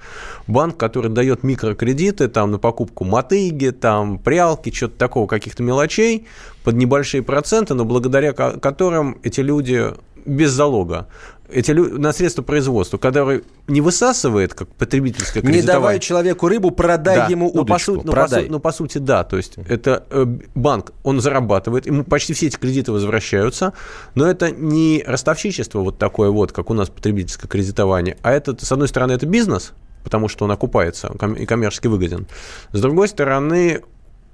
Банк, 0.46 0.76
который 0.76 1.10
дает 1.10 1.42
микрокредиты 1.42 2.28
там, 2.28 2.52
на 2.52 2.58
покупку 2.58 3.04
мотыги, 3.04 3.70
там, 3.70 4.18
прялки, 4.18 4.72
что-то 4.72 4.96
такого, 4.96 5.26
каких-то 5.26 5.64
мелочей 5.64 6.26
под 6.62 6.76
небольшие 6.76 7.22
проценты, 7.22 7.74
но 7.74 7.84
благодаря 7.84 8.32
которым 8.32 9.18
эти 9.24 9.40
люди 9.40 9.92
без 10.24 10.50
залога 10.50 11.08
эти 11.50 11.70
люди, 11.70 11.92
на 11.92 12.12
средства 12.12 12.42
производства, 12.42 12.98
которые 12.98 13.42
не 13.68 13.80
высасывает, 13.80 14.54
как 14.54 14.68
потребительское 14.68 15.42
кредитование. 15.42 15.62
Не 15.62 15.66
давай 15.66 16.00
человеку 16.00 16.48
рыбу, 16.48 16.70
продай 16.70 17.16
да. 17.16 17.26
ему 17.26 17.48
удочку. 17.48 17.62
Но 17.64 17.64
по, 17.64 17.78
сути, 17.78 18.06
но, 18.06 18.12
по, 18.12 18.52
но 18.52 18.60
по 18.60 18.72
сути, 18.72 18.98
да. 18.98 19.24
То 19.24 19.36
есть 19.36 19.54
это 19.68 20.04
э, 20.10 20.24
банк, 20.54 20.92
он 21.02 21.20
зарабатывает, 21.20 21.86
ему 21.86 22.04
почти 22.04 22.32
все 22.32 22.46
эти 22.46 22.56
кредиты 22.56 22.92
возвращаются, 22.92 23.72
но 24.14 24.26
это 24.26 24.50
не 24.50 25.04
ростовщичество 25.06 25.80
вот 25.80 25.98
такое 25.98 26.30
вот, 26.30 26.52
как 26.52 26.70
у 26.70 26.74
нас 26.74 26.88
потребительское 26.88 27.48
кредитование, 27.48 28.16
а 28.22 28.32
это, 28.32 28.56
с 28.64 28.72
одной 28.72 28.88
стороны, 28.88 29.12
это 29.12 29.26
бизнес, 29.26 29.72
потому 30.04 30.28
что 30.28 30.44
он 30.44 30.50
окупается 30.50 31.12
и 31.38 31.46
коммерчески 31.46 31.86
выгоден. 31.86 32.26
С 32.72 32.80
другой 32.80 33.08
стороны, 33.08 33.82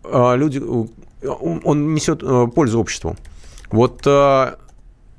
э, 0.04 0.37
люди, 0.37 0.62
он 1.26 1.95
несет 1.95 2.23
э, 2.23 2.47
пользу 2.54 2.81
обществу. 2.81 3.16
Вот 3.71 4.02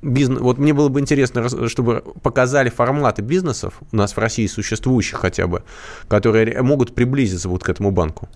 бизнес... 0.03 0.39
Вот 0.39 0.57
мне 0.57 0.73
было 0.73 0.89
бы 0.89 0.99
интересно, 0.99 1.67
чтобы 1.69 2.03
показали 2.21 2.69
форматы 2.69 3.21
бизнесов 3.21 3.75
у 3.91 3.95
нас 3.95 4.13
в 4.13 4.17
России 4.17 4.47
существующих 4.47 5.19
хотя 5.19 5.47
бы, 5.47 5.63
которые 6.07 6.61
могут 6.61 6.93
приблизиться 6.93 7.49
вот 7.49 7.63
к 7.63 7.69
этому 7.69 7.91
банку. 7.91 8.29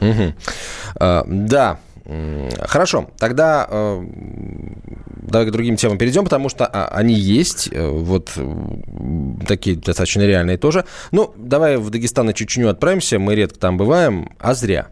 Угу. 0.00 0.34
А, 1.00 1.24
да, 1.26 1.78
Хорошо, 2.62 3.10
тогда 3.18 3.66
э, 3.68 4.02
давай 5.28 5.46
к 5.46 5.50
другим 5.50 5.76
темам 5.76 5.98
перейдем, 5.98 6.24
потому 6.24 6.48
что 6.48 6.64
а, 6.64 6.88
они 6.88 7.12
есть, 7.12 7.68
э, 7.70 7.86
вот 7.86 8.30
такие 9.46 9.76
достаточно 9.76 10.22
реальные 10.22 10.56
тоже. 10.56 10.86
Ну, 11.10 11.34
давай 11.36 11.76
в 11.76 11.90
Дагестан 11.90 12.30
и 12.30 12.34
Чечню 12.34 12.70
отправимся, 12.70 13.18
мы 13.18 13.34
редко 13.34 13.58
там 13.58 13.76
бываем, 13.76 14.30
а 14.38 14.54
зря. 14.54 14.88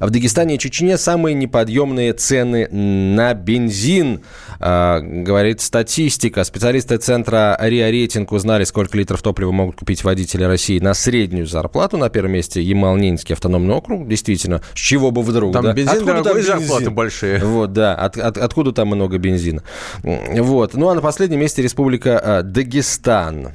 В 0.00 0.10
Дагестане 0.10 0.56
и 0.56 0.58
Чечне 0.58 0.98
самые 0.98 1.34
неподъемные 1.34 2.12
цены 2.12 2.68
на 2.68 3.34
бензин, 3.34 4.20
э, 4.60 5.00
говорит 5.00 5.60
статистика. 5.60 6.44
Специалисты 6.44 6.96
центра 6.96 7.56
РИА 7.60 7.90
Рейтинг 7.90 8.32
узнали, 8.32 8.64
сколько 8.64 8.96
литров 8.96 9.22
топлива 9.22 9.52
могут 9.52 9.76
купить 9.76 10.04
водители 10.04 10.44
России 10.44 10.78
на 10.78 10.94
среднюю 10.94 11.46
зарплату. 11.46 11.96
На 11.96 12.08
первом 12.08 12.32
месте 12.32 12.62
Ямал-Ненецкий 12.62 13.34
автономный 13.34 13.74
округ. 13.74 14.08
Действительно, 14.08 14.62
с 14.74 14.78
чего 14.78 15.10
бы 15.10 15.22
вдруг? 15.22 15.52
Там 15.52 15.64
да? 15.64 15.72
бензин 15.72 15.90
откуда 15.90 16.12
дорогой, 16.22 16.24
там 16.24 16.36
бензин? 16.36 16.58
зарплаты 16.58 16.90
большие. 16.90 17.38
Вот, 17.44 17.72
да. 17.72 17.94
От, 17.94 18.16
от, 18.16 18.38
откуда 18.38 18.72
там 18.72 18.88
много 18.88 19.18
бензина? 19.18 19.62
Вот. 20.02 20.74
Ну, 20.74 20.88
а 20.88 20.94
на 20.94 21.00
последнем 21.00 21.40
месте 21.40 21.62
Республика 21.62 22.20
э, 22.22 22.42
Дагестан. 22.42 23.52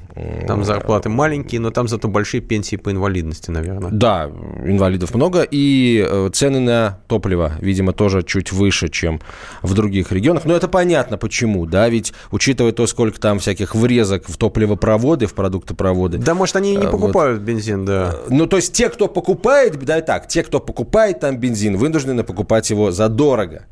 Там 0.48 0.64
зарплаты 0.64 1.10
маленькие, 1.10 1.60
но 1.60 1.72
там 1.72 1.88
зато 1.88 2.08
большие 2.08 2.42
пенсии 2.42 2.76
по 2.76 2.92
инвалидности, 2.92 3.52
наверное. 3.52 3.92
Да, 3.92 4.30
инвалидов 4.64 5.14
много. 5.16 5.46
И 5.50 6.06
цены 6.34 6.60
на 6.60 7.00
топливо, 7.08 7.54
видимо, 7.60 7.94
тоже 7.94 8.24
чуть 8.24 8.52
выше, 8.52 8.90
чем 8.90 9.22
в 9.62 9.74
других 9.74 10.12
регионах. 10.12 10.46
Но 10.46 10.56
это 10.56 10.68
понятно 10.68 11.18
почему, 11.18 11.66
да, 11.66 11.90
ведь 11.90 12.14
учитывая 12.32 12.72
то, 12.72 12.88
сколько 12.88 13.20
там 13.20 13.40
всяких 13.40 13.76
врезок 13.76 14.28
в 14.28 14.38
топливопроводы, 14.38 15.28
в 15.28 15.34
продуктопроводы. 15.34 16.18
Да, 16.18 16.34
может, 16.34 16.56
они 16.56 16.74
и 16.74 16.78
не 16.78 16.86
э, 16.86 16.90
покупают 16.92 17.40
вот. 17.40 17.48
бензин, 17.48 17.86
да. 17.86 18.16
Э, 18.16 18.28
ну, 18.30 18.48
то 18.48 18.58
есть 18.58 18.74
те, 18.74 18.90
кто 18.90 19.08
покупает, 19.08 19.78
да, 19.84 20.02
так, 20.02 20.28
те, 20.28 20.44
кто 20.44 20.60
покупает 20.60 21.20
там 21.20 21.38
бензин, 21.38 21.78
вынуждены 21.78 22.24
покупать 22.24 22.70
его 22.70 22.92
задорого. 22.92 23.66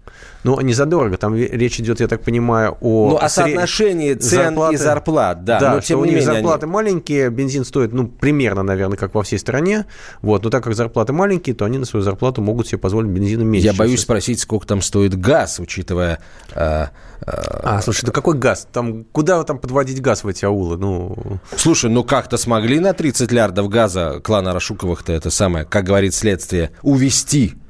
Ну, 0.44 0.60
не 0.62 0.74
задорого, 0.74 1.18
там 1.18 1.36
речь 1.36 1.80
идет, 1.80 2.00
я 2.00 2.08
так 2.08 2.24
понимаю, 2.24 2.76
о... 2.82 3.10
Ну, 3.12 3.18
о 3.18 3.30
соотношении 3.30 4.16
цен 4.16 4.46
зарплаты. 4.46 4.74
и 4.74 4.78
зарплат, 4.78 5.44
да. 5.44 5.60
Да, 5.60 5.74
но, 5.76 5.82
тем 5.82 6.00
не 6.00 6.08
менее, 6.08 6.24
зарплаты 6.24 6.66
они... 6.66 6.74
маленькие, 6.74 7.30
бензин 7.30 7.64
стоит, 7.64 7.94
ну, 7.94 8.08
примерно, 8.08 8.64
наверное, 8.64 8.98
как 8.98 9.14
во 9.14 9.22
всей 9.22 9.38
стране, 9.38 9.86
вот, 10.22 10.44
но 10.44 10.50
так 10.50 10.64
как 10.64 10.74
зарплаты 10.74 11.14
маленькие, 11.14 11.56
то 11.56 11.66
они 11.66 11.78
на 11.78 11.86
свою 11.86 12.04
зарплату 12.04 12.42
могут 12.42 12.68
себе 12.68 12.80
позволить 12.80 13.10
бензином 13.10 13.48
меньше. 13.48 13.68
Я 13.68 13.74
боюсь 13.74 14.02
спросить, 14.02 14.40
сколько 14.40 14.66
там 14.66 14.82
стоит 14.82 15.20
газ, 15.20 15.60
учитывая... 15.60 16.20
Э, 16.56 16.88
э, 17.22 17.26
а, 17.26 17.82
слушай, 17.84 18.06
да 18.06 18.12
какой 18.12 18.36
газ? 18.36 18.68
Там, 18.72 19.04
куда 19.12 19.44
там 19.44 19.60
подводить 19.60 20.02
газ 20.02 20.24
в 20.24 20.28
эти 20.28 20.46
аулы? 20.46 20.78
Ну... 20.78 21.40
Слушай, 21.56 21.92
ну 21.92 22.04
как-то 22.04 22.38
смогли 22.38 22.80
на 22.80 22.94
30 22.94 23.32
лярдов 23.32 23.70
газа 23.70 24.20
клана 24.24 24.54
Рашуковых-то 24.54 25.14
это 25.14 25.30
самое, 25.30 25.66
как 25.66 25.86
говорит 25.86 26.16
следствие, 26.16 26.72
увести 26.82 27.61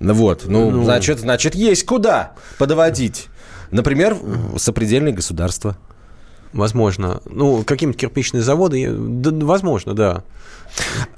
вот, 0.00 0.44
ну, 0.46 0.70
ну, 0.70 0.84
значит, 0.84 1.18
значит, 1.18 1.54
есть 1.54 1.86
куда 1.86 2.32
подводить. 2.58 3.28
Например, 3.70 4.16
сопредельные 4.56 5.14
государства. 5.14 5.76
Возможно. 6.52 7.20
Ну, 7.26 7.64
какие-то 7.64 7.98
кирпичные 7.98 8.42
заводы, 8.42 8.88
да, 8.88 9.30
возможно, 9.44 9.94
да. 9.94 10.22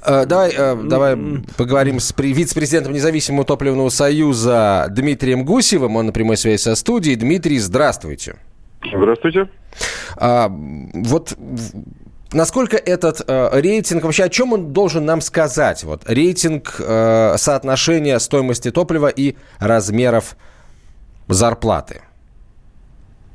Э, 0.03 0.25
давай, 0.25 0.51
э, 0.55 0.75
давай 0.83 1.17
поговорим 1.55 1.99
с 1.99 2.13
вице-президентом 2.17 2.93
Независимого 2.93 3.45
топливного 3.45 3.89
союза 3.89 4.87
Дмитрием 4.89 5.45
Гусевым. 5.45 5.95
Он 5.95 6.07
на 6.07 6.11
прямой 6.11 6.37
связи 6.37 6.61
со 6.61 6.75
студией. 6.75 7.15
Дмитрий, 7.15 7.59
здравствуйте. 7.59 8.37
Здравствуйте. 8.83 9.49
А, 10.15 10.49
вот 10.49 11.35
Насколько 12.33 12.75
этот 12.75 13.21
э, 13.25 13.49
рейтинг, 13.59 14.03
вообще 14.03 14.25
о 14.25 14.29
чем 14.29 14.51
он 14.53 14.73
должен 14.73 15.05
нам 15.05 15.21
сказать? 15.21 15.83
Вот 15.83 16.01
рейтинг 16.09 16.75
э, 16.79 17.35
соотношения 17.37 18.19
стоимости 18.19 18.69
топлива 18.69 19.07
и 19.07 19.35
размеров 19.59 20.35
зарплаты. 21.27 22.01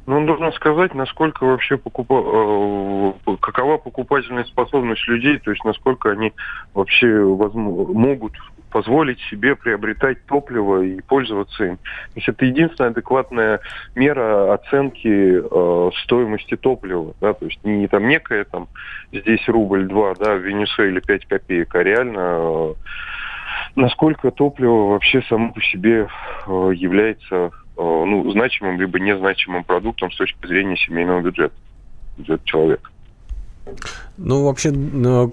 Ну, 0.04 0.16
он 0.16 0.26
должен 0.26 0.52
сказать, 0.52 0.94
насколько 0.94 1.44
вообще 1.44 1.78
покупа... 1.78 3.14
Э, 3.26 3.36
какова 3.40 3.78
покупательная 3.78 4.44
способность 4.44 5.06
людей, 5.08 5.38
то 5.38 5.50
есть 5.52 5.64
насколько 5.64 6.10
они 6.10 6.32
вообще 6.74 7.22
возможно, 7.22 7.94
могут 7.94 8.32
позволить 8.72 9.20
себе 9.30 9.54
приобретать 9.54 10.24
топливо 10.26 10.82
и 10.82 11.00
пользоваться 11.00 11.64
им. 11.64 11.76
То 11.76 12.16
есть 12.16 12.28
это 12.28 12.44
единственная 12.44 12.90
адекватная 12.90 13.60
мера 13.94 14.54
оценки 14.54 15.08
э, 15.08 15.90
стоимости 16.04 16.56
топлива. 16.56 17.14
Да? 17.20 17.34
То 17.34 17.44
есть 17.46 17.62
не 17.64 17.86
там 17.88 18.08
некая 18.08 18.44
там 18.44 18.68
здесь 19.12 19.46
рубль 19.48 19.86
два, 19.86 20.14
да, 20.14 20.34
в 20.34 20.40
Венесуэле 20.40 21.00
5 21.00 21.26
копеек, 21.26 21.74
а 21.74 21.82
реально 21.82 22.18
э, 22.18 22.74
насколько 23.76 24.30
топливо 24.30 24.88
вообще 24.88 25.22
само 25.28 25.52
по 25.52 25.60
себе 25.60 26.08
э, 26.46 26.70
является 26.74 27.36
э, 27.36 27.50
ну, 27.76 28.30
значимым 28.32 28.80
либо 28.80 28.98
незначимым 28.98 29.64
продуктом 29.64 30.10
с 30.10 30.16
точки 30.16 30.46
зрения 30.46 30.76
семейного 30.76 31.20
бюджета, 31.20 31.54
бюджета 32.16 32.44
человека. 32.44 32.91
Ну, 34.18 34.44
вообще, 34.44 34.70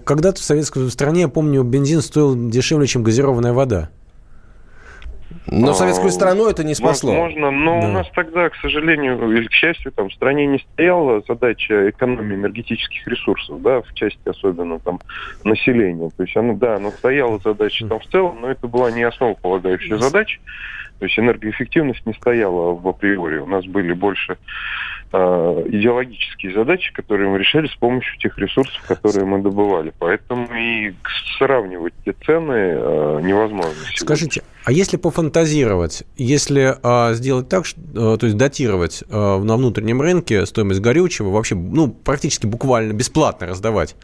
когда-то 0.06 0.40
в 0.40 0.44
советской 0.44 0.90
стране, 0.90 1.22
я 1.22 1.28
помню, 1.28 1.64
бензин 1.64 2.02
стоил 2.02 2.50
дешевле, 2.50 2.88
чем 2.88 3.04
газированная 3.04 3.54
вода. 3.54 3.90
Но 5.52 5.74
советскую 5.74 6.12
страну 6.12 6.48
это 6.48 6.64
не 6.64 6.76
спасло. 6.76 7.12
Возможно, 7.12 7.52
но 7.52 7.82
да. 7.82 7.88
у 7.88 7.92
нас 7.92 8.08
тогда, 8.14 8.50
к 8.50 8.56
сожалению, 8.58 9.32
или 9.32 9.48
к 9.48 9.52
счастью, 9.52 9.92
там 9.92 10.10
в 10.10 10.14
стране 10.14 10.46
не 10.46 10.60
стояла 10.60 11.22
задача 11.28 11.90
экономии 11.90 12.36
энергетических 12.36 13.08
ресурсов, 13.08 13.62
да, 13.62 13.82
в 13.82 13.94
части 13.94 14.20
особенно 14.26 14.80
там 14.80 15.00
населения. 15.44 16.10
То 16.16 16.24
есть 16.24 16.36
она, 16.38 16.54
да, 16.54 16.76
она 16.76 16.92
стояла 16.92 17.40
задача 17.44 17.88
там 17.88 18.00
в 18.00 18.06
целом, 18.08 18.40
но 18.42 18.52
это 18.52 18.68
была 18.68 18.92
не 18.92 19.04
основополагающая 19.04 19.98
задача. 19.98 20.40
То 21.00 21.06
есть 21.06 21.18
энергоэффективность 21.18 22.06
не 22.06 22.14
стояла 22.14 22.76
в 22.76 22.88
априори. 22.88 23.38
У 23.38 23.46
нас 23.46 23.66
были 23.66 23.94
больше 23.94 24.38
идеологические 25.18 26.54
задачи, 26.54 26.94
которые 26.94 27.30
мы 27.30 27.40
решали 27.40 27.68
с 27.68 27.76
помощью 27.76 28.18
тех 28.20 28.38
ресурсов, 28.38 28.82
которые 28.88 29.26
мы 29.26 29.42
добывали. 29.42 29.94
Поэтому 30.00 30.48
и 30.56 30.94
сравнивать 31.38 31.94
те 32.06 32.14
цены 32.26 32.52
э, 32.52 33.22
невозможно. 33.24 33.74
Сегодня. 33.74 33.98
Скажите, 33.98 34.44
а 34.66 34.72
если 34.72 34.98
пофантазировать, 34.98 36.04
если 36.18 36.76
э, 36.84 37.14
сделать 37.16 37.50
так, 37.50 37.66
что, 37.66 37.80
э, 37.80 38.18
то 38.18 38.26
есть 38.26 38.38
датировать 38.38 39.04
э, 39.10 39.38
на 39.38 39.56
внутреннем 39.56 40.02
рынке 40.02 40.46
стоимость 40.46 40.82
горючего, 40.82 41.30
вообще, 41.30 41.56
ну, 41.56 41.88
практически 41.88 42.46
буквально 42.46 42.94
бесплатно 42.94 43.48
раздавать, 43.48 43.96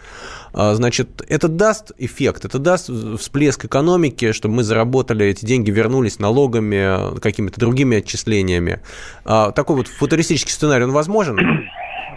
э, 0.53 0.73
значит, 0.73 1.23
это 1.27 1.49
даст 1.49 1.91
эффект, 1.97 2.45
это 2.45 2.57
даст 2.57 2.89
всплеск 3.19 3.65
экономики, 3.65 4.31
чтобы 4.31 4.55
мы 4.55 4.63
заработали 4.63 5.25
эти 5.25 5.45
деньги, 5.45 5.71
вернулись 5.71 6.19
налогами, 6.19 7.19
какими-то 7.19 7.59
другими 7.59 7.97
отчислениями. 7.97 8.79
Э, 9.25 9.51
такой 9.53 9.75
вот 9.75 9.87
футуристический 9.87 10.53
сценарий, 10.53 10.85
он 10.85 10.91
возможен? 10.95 11.37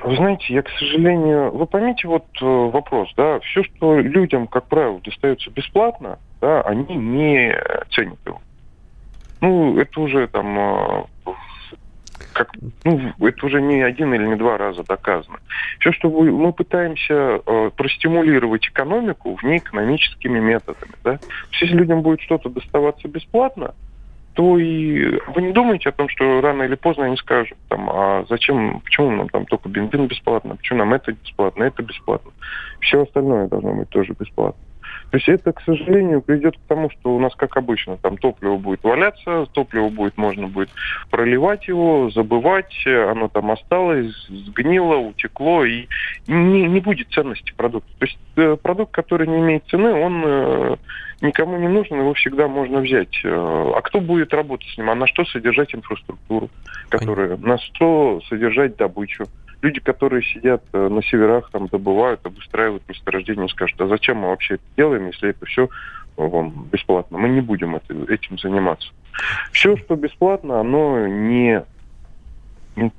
Вы 0.05 0.17
знаете, 0.17 0.55
я, 0.55 0.63
к 0.63 0.71
сожалению, 0.79 1.51
вы 1.51 1.67
поймите 1.67 2.07
вот 2.07 2.25
э, 2.41 2.45
вопрос, 2.45 3.13
да, 3.17 3.41
все, 3.41 3.65
что 3.65 3.99
людям, 3.99 4.47
как 4.47 4.69
правило, 4.69 5.01
достается 5.01 5.51
бесплатно, 5.51 6.21
да, 6.41 6.63
они 6.63 6.95
не 6.95 7.53
ценят 7.91 8.19
его. 8.25 8.41
Ну, 9.41 9.77
это 9.79 10.01
уже 10.01 10.29
там 10.29 10.59
э, 10.59 11.05
как, 12.39 12.53
ну, 12.85 13.13
это 13.27 13.47
уже 13.47 13.61
не 13.61 13.83
один 13.83 14.15
или 14.15 14.25
не 14.25 14.37
два 14.37 14.57
раза 14.57 14.85
доказано. 14.85 15.39
Все, 15.81 15.93
что 15.93 16.09
вы, 16.09 16.31
мы 16.31 16.53
пытаемся 16.53 17.41
э, 17.45 17.71
простимулировать 17.77 18.69
экономику 18.69 19.35
внеэкономическими 19.35 20.39
методами. 20.39 20.93
Да? 21.03 21.19
Если 21.53 21.75
людям 21.75 22.03
будет 22.03 22.21
что-то 22.21 22.49
доставаться 22.49 23.09
бесплатно, 23.09 23.75
то 24.35 24.59
и 24.59 25.19
вы 25.35 25.43
не 25.43 25.53
думаете 25.53 25.89
о 25.89 25.93
том, 25.93 26.09
что 26.09 26.41
рано 26.41 26.63
или 26.63 26.77
поздно 26.77 27.07
они 27.07 27.17
скажут, 27.17 27.59
там, 27.69 27.91
а 27.91 28.25
зачем, 28.29 28.81
почему 28.81 29.11
нам 29.11 29.29
там 29.29 29.47
только 29.47 29.69
бензин 29.69 30.07
бесплатно, 30.07 30.57
почему 30.57 30.79
нам 30.79 30.95
это 30.95 31.13
бесплатно, 31.13 31.65
это 31.65 31.83
бесплатно. 31.83 32.31
Все 32.81 33.03
остальное 33.03 33.49
должно 33.49 33.75
быть 33.75 33.89
тоже 33.89 34.15
бесплатно. 34.19 34.63
То 35.11 35.17
есть 35.17 35.29
это, 35.29 35.53
к 35.53 35.63
сожалению, 35.63 36.21
приведет 36.21 36.57
к 36.57 36.69
тому, 36.69 36.91
что 36.91 37.15
у 37.15 37.19
нас, 37.19 37.35
как 37.35 37.57
обычно, 37.57 37.97
там 37.97 38.19
топливо 38.19 38.57
будет 38.57 38.83
валяться, 38.83 39.47
топливо 39.53 39.89
будет, 39.89 40.19
можно 40.19 40.49
будет 40.49 40.69
проливать 41.11 41.67
его, 41.67 42.11
забывать, 42.11 42.75
оно 42.87 43.29
там 43.29 43.51
осталось, 43.51 44.15
сгнило, 44.29 44.97
утекло, 44.97 45.65
и 45.65 45.87
не, 46.27 46.65
не 46.65 46.81
будет 46.81 47.09
ценности 47.11 47.53
продукта. 47.57 47.91
То 47.99 48.05
есть 48.05 48.19
э, 48.37 48.57
продукт, 48.63 48.93
который 48.93 49.27
не 49.27 49.39
имеет 49.39 49.65
цены, 49.69 49.93
он 49.95 50.23
э, 50.27 50.77
никому 51.23 51.57
не 51.57 51.69
нужен, 51.69 51.99
его 51.99 52.13
всегда 52.13 52.47
можно 52.47 52.81
взять. 52.81 53.21
Э, 53.25 53.73
а 53.75 53.81
кто 53.81 54.01
будет 54.01 54.35
работать 54.35 54.69
с 54.69 54.77
ним? 54.77 54.91
А 54.91 54.95
на 54.95 55.07
что 55.07 55.25
содержать 55.25 55.75
инфраструктуру, 55.75 56.51
которая, 56.91 57.39
на 57.39 57.57
что 57.59 58.21
содержать 58.29 58.77
добычу? 58.77 59.25
Люди, 59.63 59.81
которые 59.81 60.23
сидят 60.23 60.63
э, 60.73 60.89
на 60.89 61.03
северах, 61.03 61.51
там 61.51 61.67
добывают, 61.69 62.25
обустраивают 62.25 62.83
месторождение, 62.89 63.49
скажут, 63.49 63.81
а 63.81 63.87
зачем 63.87 64.19
мы 64.19 64.29
вообще 64.29 64.55
это 64.55 64.65
делаем, 64.77 65.07
если 65.07 65.31
это 65.31 65.47
все 65.47 65.69
вон, 66.17 66.51
бесплатно? 66.73 67.19
Мы 67.19 67.29
не 67.29 67.41
будем 67.41 67.77
этим 67.77 68.39
заниматься. 68.39 68.89
Все, 69.53 69.77
что 69.77 69.97
бесплатно, 69.97 70.61
оно 70.61 71.07
не 71.07 71.65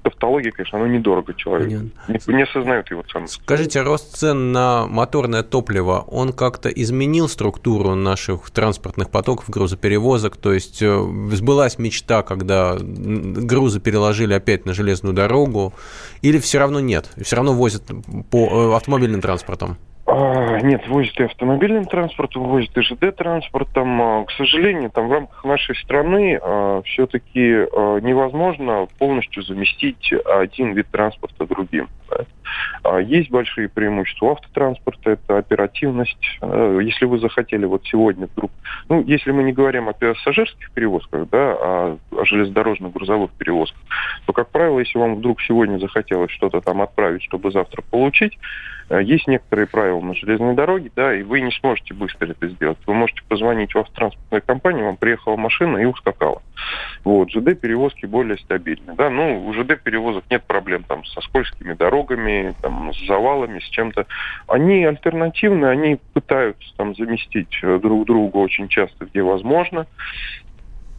тавтология, 0.04 0.52
конечно, 0.52 0.78
оно 0.80 0.88
недорого 0.88 1.34
человеку. 1.34 1.90
Не, 2.08 2.34
не 2.34 2.44
осознают 2.44 2.90
его 2.92 3.04
ценность. 3.04 3.34
Скажите, 3.44 3.82
рост 3.82 4.18
цен 4.18 4.52
на 4.52 4.88
моторное 4.88 5.44
топливо, 5.44 6.04
он 6.08 6.34
как-то 6.34 6.70
изменил 6.70 7.28
структуру 7.28 7.96
наших 7.96 8.50
транспортных 8.52 9.10
потоков, 9.10 9.50
грузоперевозок? 9.50 10.38
То 10.38 10.54
есть 10.54 10.82
э, 10.82 11.02
сбылась 11.32 11.78
мечта, 11.78 12.24
когда 12.24 12.78
грузы 12.80 13.80
переложили 13.80 14.34
опять 14.34 14.66
на 14.66 14.74
железную 14.74 15.14
дорогу? 15.14 15.74
Или 16.22 16.40
все 16.40 16.60
равно 16.60 16.80
нет? 16.80 17.10
Все 17.22 17.36
равно 17.36 17.54
возят 17.54 17.84
по 18.30 18.74
э, 18.74 18.76
автомобильным 18.76 19.22
транспортом? 19.22 19.78
А, 20.12 20.60
нет, 20.62 20.88
возят 20.88 21.20
и 21.20 21.24
автомобильным 21.24 21.86
транспортом, 21.86 22.44
возят 22.44 22.76
и 22.76 22.82
ЖД-транспортом. 22.82 24.02
А, 24.02 24.26
к 24.26 24.32
сожалению, 24.32 24.90
там 24.90 25.08
в 25.08 25.12
рамках 25.12 25.44
нашей 25.44 25.76
страны 25.76 26.40
а, 26.42 26.82
все-таки 26.84 27.40
невозможно 28.02 28.88
полностью 28.98 29.44
заместить 29.44 30.12
один 30.26 30.74
вид 30.74 30.88
транспорта 30.92 31.46
другим. 31.46 31.90
Есть 33.04 33.30
большие 33.30 33.70
преимущества 33.70 34.28
у 34.28 34.32
автотранспорта, 34.32 35.12
это 35.12 35.38
оперативность. 35.38 36.40
Если 36.42 37.06
вы 37.06 37.20
захотели 37.20 37.66
вот 37.66 37.86
сегодня 37.86 38.28
вдруг, 38.28 38.52
ну, 38.88 39.04
если 39.06 39.32
мы 39.32 39.44
не 39.44 39.54
говорим 39.54 39.90
о 39.90 39.94
пассажирских 39.94 40.72
перевозках, 40.72 41.30
да, 41.30 41.56
а 41.60 41.98
о 42.12 42.26
железнодорожных 42.26 42.94
грузовых 42.94 43.32
перевозках, 43.32 43.82
то, 44.26 44.34
как 44.34 44.50
правило, 44.50 44.80
если 44.80 44.98
вам 44.98 45.16
вдруг 45.16 45.42
сегодня 45.42 45.78
захотелось 45.78 46.32
что-то 46.32 46.62
там 46.62 46.82
отправить, 46.82 47.24
чтобы 47.24 47.52
завтра 47.52 47.82
получить, 47.82 48.38
Э, 48.90 49.02
есть 49.04 49.28
некоторые 49.28 49.68
правила 49.68 50.02
на 50.02 50.16
железной 50.16 50.56
дороге, 50.56 50.92
да, 50.96 51.14
и 51.16 51.24
вы 51.24 51.42
не 51.42 51.52
сможете 51.52 51.94
быстро 51.94 52.28
это 52.28 52.48
сделать. 52.50 52.78
Вы 52.86 52.94
можете 52.94 53.22
позвонить 53.28 53.74
в 53.74 53.78
автотранспортную 53.78 54.42
компанию, 54.42 54.86
вам 54.86 54.98
приехала 54.98 55.36
машина 55.36 55.78
и 55.78 55.86
ускакала. 55.86 56.42
Вот, 57.04 57.30
ЖД-перевозки 57.32 58.06
более 58.06 58.38
стабильны, 58.38 58.96
да, 58.96 59.10
ну, 59.10 59.46
у 59.48 59.54
ЖД-перевозок 59.54 60.26
нет 60.30 60.44
проблем 60.44 60.84
там 60.84 61.06
со 61.06 61.22
скользкими 61.22 61.74
дорогами, 61.74 62.39
там, 62.62 62.94
с 62.94 63.06
завалами, 63.06 63.60
с 63.60 63.70
чем-то. 63.70 64.06
Они 64.48 64.84
альтернативны, 64.84 65.66
они 65.66 65.98
пытаются 66.14 66.76
там 66.78 66.96
заместить 66.96 67.58
э, 67.62 67.80
друг 67.80 68.06
друга 68.06 68.38
очень 68.38 68.68
часто, 68.68 69.06
где 69.06 69.22
возможно. 69.22 69.88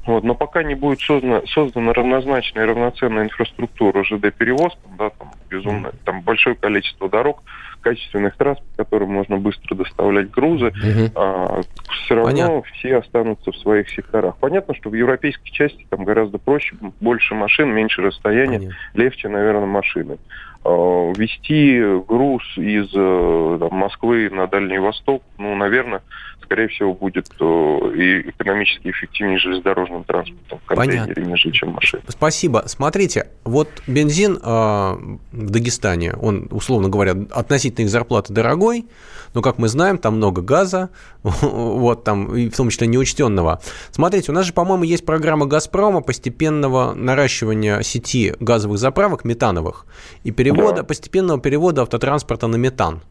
Вот, 0.07 0.24
но 0.24 0.35
пока 0.35 0.62
не 0.62 0.74
будет 0.74 1.00
создана, 1.00 1.42
создана 1.46 1.92
равнозначная 1.92 2.64
и 2.64 2.68
равноценная 2.68 3.24
инфраструктура 3.24 4.03
ЖД-перевозкам, 4.03 4.96
да, 4.96 5.11
там 5.11 5.31
безумно, 5.50 5.92
там 6.05 6.22
большое 6.22 6.57
количество 6.57 7.09
дорог, 7.09 7.42
качественных 7.80 8.36
трасс, 8.36 8.58
по 8.58 8.84
которым 8.84 9.10
можно 9.10 9.38
быстро 9.38 9.74
доставлять 9.74 10.30
грузы, 10.30 10.68
угу. 10.68 11.10
а, 11.14 11.60
все 12.04 12.14
равно 12.14 12.30
Понятно. 12.30 12.62
все 12.74 12.96
останутся 12.96 13.52
в 13.52 13.56
своих 13.56 13.90
секторах. 13.90 14.36
Понятно, 14.38 14.74
что 14.74 14.90
в 14.90 14.94
европейской 14.94 15.50
части 15.50 15.86
там 15.88 16.04
гораздо 16.04 16.38
проще, 16.38 16.76
больше 17.00 17.34
машин, 17.34 17.70
меньше 17.70 18.02
расстояния, 18.02 18.58
Понятно. 18.58 18.76
легче, 18.94 19.28
наверное, 19.28 19.66
машины. 19.66 20.18
А, 20.62 21.12
вести 21.16 21.80
груз 22.06 22.42
из 22.56 22.90
э, 22.94 23.56
там, 23.60 23.78
Москвы 23.78 24.28
на 24.30 24.46
Дальний 24.46 24.78
Восток, 24.78 25.22
ну, 25.38 25.54
наверное, 25.54 26.02
скорее 26.50 26.66
всего, 26.66 26.92
будет 26.92 27.28
э, 27.38 27.92
и 27.94 28.28
экономически 28.28 28.90
эффективнее 28.90 29.38
железнодорожным 29.38 30.02
транспортом 30.02 30.58
в 30.58 30.64
контейнере, 30.66 31.14
Понятно. 31.14 31.30
нежели 31.30 31.52
чем 31.52 31.70
машина. 31.70 32.02
Спасибо. 32.08 32.64
Смотрите, 32.66 33.28
вот 33.44 33.68
бензин 33.86 34.36
э, 34.36 34.38
в 34.42 35.50
Дагестане, 35.50 36.14
он, 36.20 36.48
условно 36.50 36.88
говоря, 36.88 37.14
относительно 37.30 37.69
их 37.78 37.90
зарплаты 37.90 38.33
дорогой, 38.33 38.87
но, 39.35 39.42
как 39.42 39.59
мы 39.59 39.68
знаем, 39.68 39.98
там 39.98 40.16
много 40.16 40.42
газа, 40.42 40.90
вот 41.22 42.04
там, 42.04 42.35
и 42.35 42.48
в 42.48 42.56
том 42.56 42.70
числе 42.70 42.87
неучтенного. 42.87 43.61
Смотрите, 43.90 44.33
у 44.33 44.35
нас 44.35 44.46
же, 44.46 44.52
по-моему, 44.52 44.85
есть 44.85 45.04
программа 45.04 45.46
«Газпрома» 45.46 46.00
постепенного 46.00 46.94
наращивания 46.94 47.83
сети 47.83 48.35
газовых 48.40 48.78
заправок 48.78 49.24
метановых 49.24 49.87
и 50.24 50.30
перевода, 50.30 50.78
да. 50.78 50.85
постепенного 50.85 51.40
перевода 51.40 51.83
автотранспорта 51.83 52.46
на 52.46 52.56
метан. 52.56 53.02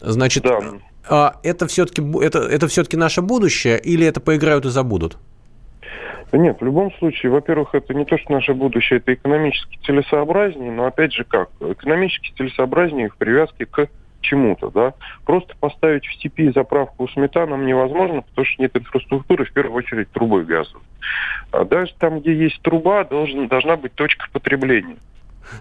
Значит, 0.00 0.42
да. 0.42 0.60
а 1.08 1.40
это 1.42 1.66
все-таки 1.66 2.02
это, 2.20 2.40
это 2.40 2.68
все-таки 2.68 2.96
наше 2.96 3.22
будущее 3.22 3.80
или 3.80 4.06
это 4.06 4.20
поиграют 4.20 4.66
и 4.66 4.70
забудут? 4.70 5.16
Нет, 6.36 6.60
в 6.60 6.64
любом 6.64 6.92
случае, 6.94 7.30
во-первых, 7.30 7.74
это 7.74 7.94
не 7.94 8.04
то, 8.04 8.18
что 8.18 8.32
наше 8.32 8.54
будущее, 8.54 8.98
это 8.98 9.14
экономически 9.14 9.78
целесообразнее, 9.84 10.72
но 10.72 10.86
опять 10.86 11.12
же 11.12 11.24
как? 11.24 11.50
Экономически 11.60 12.32
целесообразнее 12.36 13.08
в 13.08 13.16
привязке 13.16 13.66
к 13.66 13.88
чему-то, 14.20 14.70
да. 14.70 14.94
Просто 15.24 15.54
поставить 15.60 16.04
в 16.06 16.14
степи 16.14 16.50
заправку 16.50 17.06
с 17.08 17.16
метаном 17.16 17.66
невозможно, 17.66 18.22
потому 18.22 18.44
что 18.46 18.62
нет 18.62 18.76
инфраструктуры, 18.76 19.44
в 19.44 19.52
первую 19.52 19.76
очередь 19.76 20.10
трубы 20.10 20.44
газа. 20.44 20.76
А 21.52 21.64
даже 21.64 21.92
там, 21.98 22.20
где 22.20 22.34
есть 22.34 22.60
труба, 22.62 23.04
должен, 23.04 23.46
должна 23.48 23.76
быть 23.76 23.94
точка 23.94 24.26
потребления. 24.32 24.96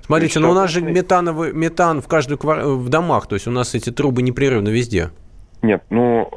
Смотрите, 0.01 0.39
но 0.39 0.49
у 0.49 0.53
нас 0.53 0.71
же 0.71 0.81
метановый, 0.81 1.53
метан 1.53 2.01
в 2.01 2.07
каждую 2.07 2.39
в 2.39 2.89
домах, 2.89 3.27
то 3.27 3.35
есть 3.35 3.47
у 3.47 3.51
нас 3.51 3.75
эти 3.75 3.91
трубы 3.91 4.21
непрерывно 4.21 4.69
везде. 4.69 5.09
Нет, 5.61 5.83
ну 5.89 6.29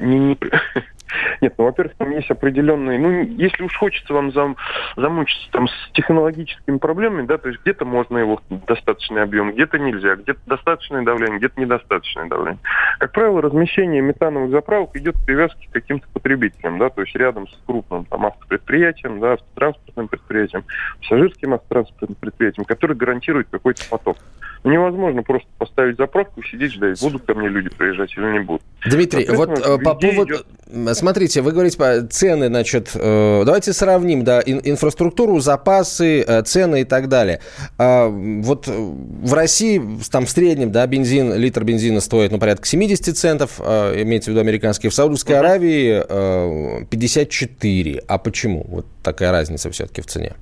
не, 0.00 0.18
не, 0.18 0.38
нет, 1.40 1.54
ну, 1.58 1.64
во-первых, 1.64 1.94
там 1.96 2.10
есть 2.10 2.30
определенные... 2.30 2.98
Ну, 2.98 3.22
если 3.22 3.62
уж 3.62 3.76
хочется 3.76 4.12
вам 4.12 4.32
зам, 4.32 4.56
замучиться 4.96 5.50
там 5.52 5.68
с 5.68 5.90
технологическими 5.92 6.78
проблемами, 6.78 7.26
да, 7.26 7.38
то 7.38 7.48
есть 7.48 7.60
где-то 7.62 7.84
можно 7.84 8.18
его 8.18 8.40
достаточный 8.66 9.22
объем, 9.22 9.52
где-то 9.52 9.78
нельзя, 9.78 10.16
где-то 10.16 10.40
достаточное 10.46 11.02
давление, 11.02 11.38
где-то 11.38 11.60
недостаточное 11.60 12.26
давление. 12.26 12.60
Как 12.98 13.12
правило, 13.12 13.42
размещение 13.42 14.02
метановых 14.02 14.50
заправок 14.50 14.96
идет 14.96 15.16
в 15.16 15.24
привязке 15.24 15.68
к 15.68 15.72
каким-то 15.72 16.06
потребителям, 16.12 16.78
да, 16.78 16.90
то 16.90 17.02
есть 17.02 17.14
рядом 17.14 17.48
с 17.48 17.58
крупным 17.66 18.04
там, 18.04 18.26
автопредприятием, 18.26 19.20
да, 19.20 19.34
автотранспортным 19.34 20.08
предприятием, 20.08 20.64
пассажирским 21.00 21.54
автотранспортным 21.54 22.16
предприятием, 22.20 22.64
который 22.64 22.96
гарантирует 22.96 23.48
какой-то 23.50 23.82
поток. 23.90 24.16
Невозможно 24.62 25.22
просто 25.22 25.48
поставить 25.56 25.96
заправку 25.96 26.42
и 26.42 26.46
сидеть 26.46 26.74
ждать, 26.74 27.00
будут 27.00 27.24
ко 27.24 27.34
мне 27.34 27.48
люди 27.48 27.70
приезжать 27.70 28.12
или 28.16 28.32
не 28.32 28.40
будут. 28.40 28.62
Дмитрий, 28.84 29.26
вот 29.30 29.58
э, 29.58 29.78
по 29.78 29.94
поводу... 29.94 30.34
Идет... 30.34 30.96
Смотрите, 30.96 31.40
вы 31.40 31.52
говорите 31.52 31.78
по 31.78 32.02
цены, 32.02 32.48
значит, 32.48 32.90
э, 32.94 33.42
давайте 33.46 33.72
сравним, 33.72 34.22
да, 34.22 34.40
инфраструктуру, 34.40 35.40
запасы, 35.40 36.20
э, 36.20 36.42
цены 36.42 36.82
и 36.82 36.84
так 36.84 37.08
далее. 37.08 37.40
А, 37.78 38.08
вот 38.08 38.66
в 38.66 39.32
России 39.32 39.80
там 40.10 40.26
в 40.26 40.30
среднем, 40.30 40.72
да, 40.72 40.86
бензин, 40.86 41.34
литр 41.34 41.64
бензина 41.64 42.00
стоит, 42.00 42.30
ну, 42.30 42.38
порядка 42.38 42.66
70 42.66 43.16
центов, 43.16 43.60
имеется 43.60 44.30
в 44.30 44.32
виду 44.32 44.40
американский. 44.40 44.88
В 44.88 44.94
Саудовской 44.94 45.38
Аравии 45.38 46.84
54. 46.84 48.02
А 48.06 48.18
почему? 48.18 48.66
Вот 48.68 48.86
такая 49.02 49.32
разница 49.32 49.70
все-таки 49.70 50.02
в 50.02 50.06
цене. 50.06 50.34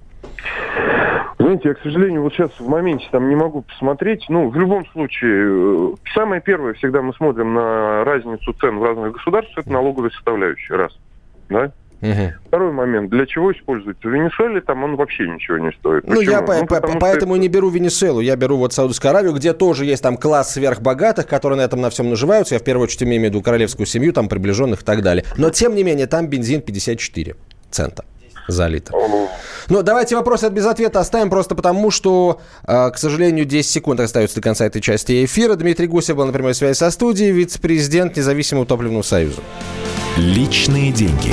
Знаете, 1.48 1.68
я, 1.70 1.74
к 1.76 1.80
сожалению, 1.80 2.20
вот 2.20 2.34
сейчас 2.34 2.50
в 2.58 2.68
моменте 2.68 3.06
там 3.11 3.30
не 3.30 3.34
могу 3.34 3.62
посмотреть. 3.62 4.26
Ну, 4.28 4.50
в 4.50 4.56
любом 4.56 4.87
случае, 4.88 5.46
э, 5.46 5.94
самое 6.12 6.42
первое, 6.42 6.74
всегда 6.74 7.00
мы 7.00 7.14
смотрим 7.14 7.54
на 7.54 8.04
разницу 8.04 8.52
цен 8.52 8.78
в 8.78 8.84
разных 8.84 9.12
государствах, 9.12 9.64
это 9.64 9.72
налоговая 9.72 10.11
составляющая, 10.11 10.76
раз. 10.76 10.98
Да? 11.48 11.72
Угу. 12.02 12.34
Второй 12.48 12.72
момент. 12.72 13.08
Для 13.08 13.24
чего 13.24 13.50
используется? 13.50 14.06
В 14.06 14.12
Венесуэле 14.12 14.61
там 14.61 14.84
он 14.84 14.96
вообще 14.96 15.26
ничего 15.26 15.56
не 15.56 15.72
стоит. 15.72 16.06
Ну, 16.06 16.16
Почему? 16.16 16.32
я 16.32 16.42
по, 16.42 16.54
ну, 16.54 16.66
по, 16.66 16.80
поэтому 17.00 17.32
это... 17.32 17.40
не 17.40 17.48
беру 17.48 17.70
Венесуэлу. 17.70 18.20
Я 18.20 18.37
беру 18.37 18.58
вот 18.58 18.74
Саудовскую 18.74 19.08
Аравию, 19.08 19.32
где 19.32 19.54
тоже 19.54 19.87
есть 19.87 20.02
там 20.02 20.18
класс 20.18 20.52
сверхбогатых, 20.52 21.26
которые 21.26 21.56
на 21.56 21.62
этом 21.62 21.80
на 21.80 21.88
всем 21.88 22.11
наживаются. 22.11 22.56
Я 22.56 22.58
в 22.61 22.64
первую 22.64 22.84
очередь 22.84 23.04
имею 23.04 23.22
в 23.22 23.24
виду 23.24 23.40
королевскую 23.40 23.87
семью, 23.87 24.12
там 24.12 24.28
приближенных 24.28 24.82
и 24.82 24.84
так 24.84 25.00
далее. 25.00 25.24
Но, 25.38 25.48
тем 25.48 25.74
не 25.74 25.82
менее, 25.82 26.06
там 26.06 26.26
бензин 26.26 26.61
54 26.61 27.37
цента 27.70 28.04
за 28.48 28.66
литр. 28.66 28.92
Ну, 29.68 29.82
давайте 29.82 30.16
вопросы 30.16 30.48
без 30.48 30.66
ответа 30.66 31.00
оставим 31.00 31.30
просто 31.30 31.54
потому, 31.54 31.90
что, 31.90 32.40
э, 32.66 32.90
к 32.90 32.98
сожалению, 32.98 33.44
10 33.44 33.70
секунд 33.70 34.00
остается 34.00 34.37
до 34.37 34.42
конца 34.42 34.64
этой 34.66 34.80
части 34.80 35.24
эфира. 35.24 35.54
Дмитрий 35.54 35.87
Гусев 35.87 36.16
был 36.16 36.26
на 36.26 36.32
прямой 36.32 36.54
связи 36.54 36.76
со 36.76 36.90
студией, 36.90 37.30
вице-президент 37.30 38.16
Независимого 38.16 38.66
топливного 38.66 39.02
союза. 39.02 39.40
Личные 40.16 40.90
деньги. 40.90 41.32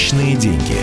Личные 0.00 0.34
деньги. 0.34 0.78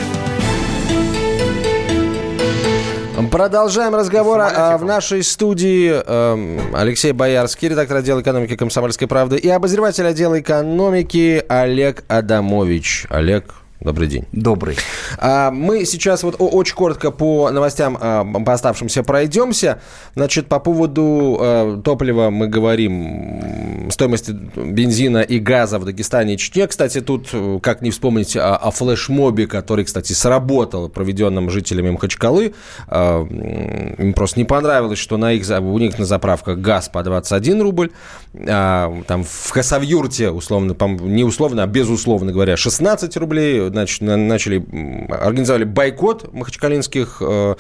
Продолжаем 3.32 3.96
разговор 3.96 4.40
а, 4.42 4.78
в 4.78 4.86
нашей 4.86 5.24
студии 5.24 5.92
э, 5.92 6.60
Алексей 6.76 7.14
Боярский, 7.14 7.70
редактор 7.70 7.98
отдела 7.98 8.22
экономики 8.22 8.56
«Комсомольской 8.56 9.08
правды» 9.08 9.38
и 9.38 9.50
обозреватель 9.50 10.06
отдела 10.06 10.40
экономики 10.40 11.44
Олег 11.50 12.04
Адамович. 12.08 13.08
Олег, 13.10 13.56
Добрый 13.80 14.08
день. 14.08 14.26
Добрый. 14.32 14.76
А, 15.20 15.52
мы 15.52 15.86
сейчас 15.86 16.24
вот 16.24 16.36
очень 16.40 16.74
коротко 16.74 17.12
по 17.12 17.52
новостям 17.52 17.96
а, 18.02 18.26
по 18.26 18.54
оставшимся 18.54 19.04
пройдемся. 19.04 19.80
Значит, 20.16 20.48
по 20.48 20.60
поводу 20.60 21.38
а, 21.40 21.80
топлива 21.82 22.32
мы 22.32 22.48
говорим 22.48 23.92
стоимости 23.92 24.32
бензина 24.32 25.20
и 25.20 25.38
газа 25.38 25.78
в 25.78 25.86
Дагестане 25.86 26.34
и 26.34 26.38
Чечне. 26.38 26.66
Кстати, 26.66 27.02
тут 27.02 27.30
как 27.62 27.84
не 27.84 27.92
вспомнить 27.92 28.36
о, 28.36 28.56
о 28.56 28.72
флешмобе, 28.72 29.46
который, 29.46 29.86
кстати, 29.86 30.14
сработал, 30.14 30.90
проведенным 30.90 31.52
жителями 31.52 31.92
Махачкалы. 31.92 32.56
Им 32.92 34.14
просто 34.14 34.40
не 34.40 34.46
понравилось, 34.46 34.98
что 34.98 35.18
на 35.18 35.34
их, 35.34 35.48
у 35.48 35.78
них 35.78 36.00
на 36.00 36.06
заправках 36.06 36.58
газ 36.58 36.90
по 36.90 37.04
21 37.04 37.62
рубль. 37.62 37.92
Там 38.34 39.24
в 39.24 39.50
Хасавюрте, 39.52 40.32
условно, 40.32 40.76
не 41.02 41.24
условно, 41.24 41.64
а 41.64 41.68
безусловно 41.68 42.32
говоря, 42.32 42.58
16 42.58 43.16
рублей 43.18 43.67
начали, 43.70 44.64
организовали 45.12 45.64
бойкот 45.64 46.34
махачкалинских 46.34 47.22
э, 47.22 47.56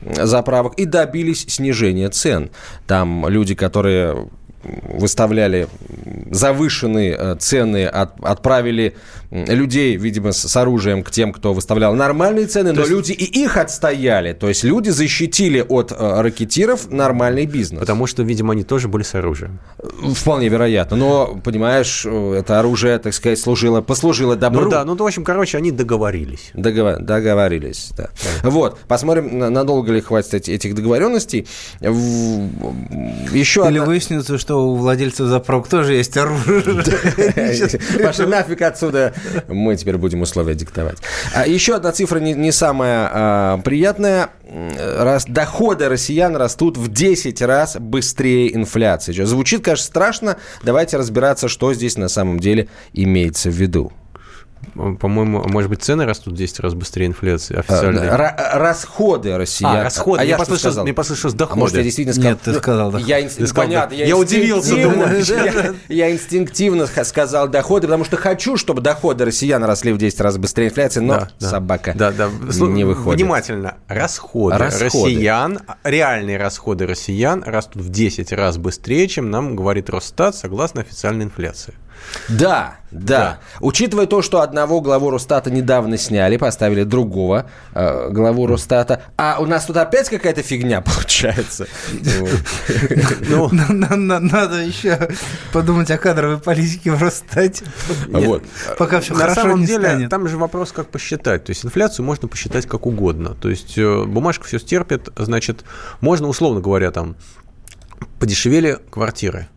заправок 0.00 0.74
и 0.74 0.84
добились 0.84 1.46
снижения 1.48 2.08
цен. 2.10 2.50
Там 2.86 3.28
люди, 3.28 3.54
которые 3.54 4.28
выставляли 4.64 5.68
завышенные 6.30 7.16
э, 7.18 7.36
цены, 7.38 7.86
от, 7.86 8.20
отправили 8.24 8.94
людей, 9.32 9.96
видимо, 9.96 10.32
с, 10.32 10.46
с 10.46 10.56
оружием 10.56 11.02
к 11.02 11.10
тем, 11.10 11.32
кто 11.32 11.54
выставлял 11.54 11.94
нормальные 11.94 12.46
цены, 12.46 12.70
то 12.70 12.76
но 12.76 12.80
есть... 12.82 12.92
люди 12.92 13.12
и 13.12 13.42
их 13.42 13.56
отстояли. 13.56 14.34
То 14.34 14.48
есть 14.48 14.62
люди 14.62 14.90
защитили 14.90 15.64
от 15.66 15.90
э, 15.90 16.20
ракетиров 16.20 16.90
нормальный 16.90 17.46
бизнес. 17.46 17.80
Потому 17.80 18.06
что, 18.06 18.22
видимо, 18.22 18.52
они 18.52 18.62
тоже 18.62 18.88
были 18.88 19.02
с 19.02 19.14
оружием. 19.14 19.58
Вполне 20.14 20.48
вероятно. 20.48 20.98
Но, 20.98 21.40
понимаешь, 21.42 22.04
э, 22.04 22.34
это 22.40 22.60
оружие, 22.60 22.98
так 22.98 23.14
сказать, 23.14 23.38
служило, 23.38 23.80
послужило 23.80 24.36
добру. 24.36 24.64
Ну 24.64 24.70
да, 24.70 24.84
ну, 24.84 24.96
в 24.96 25.02
общем, 25.02 25.24
короче, 25.24 25.56
они 25.56 25.70
договорились. 25.70 26.50
Договор... 26.52 27.00
Договорились, 27.00 27.92
да. 27.96 28.10
да. 28.42 28.50
Вот, 28.50 28.80
посмотрим, 28.86 29.38
надолго 29.38 29.92
ли 29.92 30.02
хватит 30.02 30.46
этих 30.48 30.74
договоренностей. 30.74 31.46
Еще 31.80 33.60
Или 33.62 33.78
одна... 33.78 33.84
выяснится, 33.86 34.36
что 34.36 34.68
у 34.68 34.76
владельцев 34.76 35.26
заправок 35.26 35.68
тоже 35.68 35.94
есть 35.94 36.14
оружие. 36.18 36.82
Пошли 38.04 38.26
нафиг 38.26 38.60
отсюда 38.60 39.14
мы 39.48 39.76
теперь 39.76 39.96
будем 39.96 40.22
условия 40.22 40.54
диктовать. 40.54 40.98
А 41.34 41.46
еще 41.46 41.76
одна 41.76 41.92
цифра 41.92 42.18
не, 42.18 42.34
не 42.34 42.52
самая 42.52 43.10
а, 43.12 43.58
приятная. 43.58 44.30
Раз, 44.78 45.24
доходы 45.26 45.88
россиян 45.88 46.36
растут 46.36 46.76
в 46.76 46.92
10 46.92 47.40
раз 47.42 47.76
быстрее 47.78 48.54
инфляции. 48.54 49.12
Звучит, 49.24 49.64
конечно, 49.64 49.84
страшно. 49.84 50.36
Давайте 50.62 50.96
разбираться, 50.96 51.48
что 51.48 51.72
здесь 51.72 51.96
на 51.96 52.08
самом 52.08 52.38
деле 52.38 52.68
имеется 52.92 53.50
в 53.50 53.54
виду. 53.54 53.92
По-моему, 54.74 55.44
может 55.48 55.68
быть, 55.68 55.82
цены 55.82 56.06
растут 56.06 56.32
в 56.32 56.36
10 56.36 56.60
раз 56.60 56.74
быстрее 56.74 57.06
инфляции 57.06 57.58
официальные. 57.58 58.04
Р- 58.04 58.34
расходы 58.54 59.36
россиян. 59.36 59.76
А, 59.76 59.84
расходы. 59.84 60.20
А 60.20 60.24
я, 60.24 60.30
я 60.30 60.38
послышал, 60.38 60.70
сказал? 60.70 60.84
Мне 60.84 60.94
послышалось 60.94 61.34
доходы. 61.34 61.58
А 61.58 61.60
может, 61.60 61.76
я 61.76 61.82
действительно 61.82 62.14
сказал? 62.14 62.32
Нет, 62.32 62.40
ты 62.42 62.54
сказал 62.54 62.90
доходы. 62.90 63.08
Я, 63.08 63.22
ты 63.22 63.46
сказал, 63.46 63.64
понятно, 63.64 63.94
я, 63.94 64.06
я 64.06 64.16
удивился. 64.16 64.72
Я, 65.32 65.74
я 65.88 66.12
инстинктивно 66.12 66.86
сказал 66.86 67.48
доходы, 67.48 67.86
потому 67.86 68.04
что 68.04 68.16
хочу, 68.16 68.56
чтобы 68.56 68.80
доходы 68.80 69.24
россиян 69.24 69.62
росли 69.64 69.92
в 69.92 69.98
10 69.98 70.20
раз 70.20 70.38
быстрее 70.38 70.68
инфляции, 70.68 71.00
но 71.00 71.14
да, 71.14 71.30
да. 71.38 71.48
собака 71.48 71.92
да, 71.94 72.10
да. 72.10 72.28
не 72.28 72.84
выходит. 72.84 73.20
Внимательно. 73.20 73.76
Расходы, 73.88 74.56
расходы 74.58 74.84
россиян, 74.84 75.60
реальные 75.84 76.38
расходы 76.38 76.86
россиян 76.86 77.42
растут 77.44 77.82
в 77.82 77.90
10 77.90 78.32
раз 78.32 78.56
быстрее, 78.58 79.08
чем 79.08 79.30
нам 79.30 79.56
говорит 79.56 79.90
Росстат, 79.90 80.34
согласно 80.36 80.80
официальной 80.80 81.24
инфляции. 81.24 81.74
Да, 82.28 82.76
да, 82.92 83.06
да. 83.08 83.38
Учитывая 83.60 84.06
то, 84.06 84.20
что 84.20 84.42
одного 84.42 84.80
главу 84.82 85.10
Росстата 85.10 85.50
недавно 85.50 85.96
сняли, 85.96 86.36
поставили 86.36 86.84
другого 86.84 87.50
э, 87.74 88.10
главу 88.10 88.46
Росстата, 88.46 89.02
а 89.16 89.38
у 89.40 89.46
нас 89.46 89.64
тут 89.64 89.78
опять 89.78 90.10
какая-то 90.10 90.42
фигня 90.42 90.80
получается. 90.82 91.66
Ну, 93.28 93.48
надо 93.50 94.62
еще 94.62 95.08
подумать 95.52 95.90
о 95.90 95.96
кадровой 95.96 96.38
политике 96.38 96.92
в 96.92 97.02
Росстате. 97.02 97.64
Вот. 98.08 98.44
Пока 98.78 99.00
все 99.00 99.14
хорошо 99.14 99.52
не 99.52 99.66
станет. 99.66 100.10
Там 100.10 100.28
же 100.28 100.36
вопрос, 100.36 100.72
как 100.72 100.88
посчитать. 100.88 101.44
То 101.44 101.50
есть 101.50 101.64
инфляцию 101.64 102.04
можно 102.04 102.28
посчитать 102.28 102.66
как 102.66 102.86
угодно. 102.86 103.34
То 103.34 103.48
есть 103.48 103.78
э, 103.78 104.04
бумажка 104.04 104.44
все 104.46 104.58
стерпит, 104.58 105.08
значит, 105.16 105.64
можно, 106.00 106.28
условно 106.28 106.60
говоря, 106.60 106.90
там 106.90 107.16
подешевели 108.18 108.78
квартиры. 108.90 109.48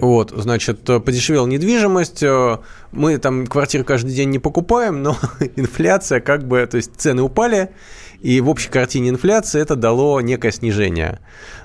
Вот, 0.00 0.32
значит, 0.36 0.84
подешевела 0.84 1.46
недвижимость. 1.46 2.22
Э, 2.22 2.58
мы 2.92 3.18
там 3.18 3.46
квартиры 3.46 3.84
каждый 3.84 4.14
день 4.14 4.30
не 4.30 4.38
покупаем, 4.38 5.02
но 5.02 5.16
инфляция 5.56 6.20
как 6.20 6.46
бы, 6.46 6.66
то 6.66 6.76
есть 6.76 6.92
цены 6.96 7.22
упали, 7.22 7.70
и 8.20 8.40
в 8.40 8.48
общей 8.48 8.70
картине 8.70 9.10
инфляции 9.10 9.60
это 9.60 9.76
дало 9.76 10.20
некое 10.20 10.52
снижение. 10.52 11.20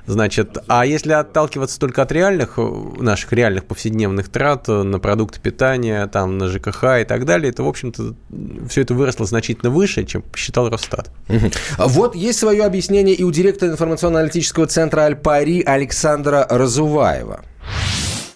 Значит, 0.06 0.58
а 0.68 0.86
если 0.86 1.14
отталкиваться 1.14 1.80
только 1.80 2.02
от 2.02 2.12
реальных, 2.12 2.54
э, 2.58 2.72
наших 3.00 3.32
реальных 3.34 3.66
повседневных 3.66 4.30
трат 4.30 4.68
э, 4.68 4.84
на 4.84 5.00
продукты 5.00 5.40
питания, 5.40 6.06
там, 6.08 6.38
на 6.38 6.48
ЖКХ 6.48 6.84
и 7.02 7.06
так 7.06 7.26
далее, 7.26 7.52
то, 7.52 7.64
в 7.64 7.68
общем-то, 7.68 8.16
все 8.70 8.82
это 8.82 8.94
выросло 8.94 9.26
значительно 9.26 9.72
выше, 9.72 10.04
чем 10.06 10.22
посчитал 10.22 10.70
Росстат. 10.70 11.12
Вот 11.78 12.16
есть 12.16 12.40
свое 12.40 12.64
объяснение 12.64 13.16
и 13.16 13.24
у 13.24 13.32
директора 13.32 13.72
информационно-аналитического 13.72 14.68
центра 14.68 15.02
Альпари 15.02 15.62
Александра 15.62 16.46
Разуваева. 16.50 17.42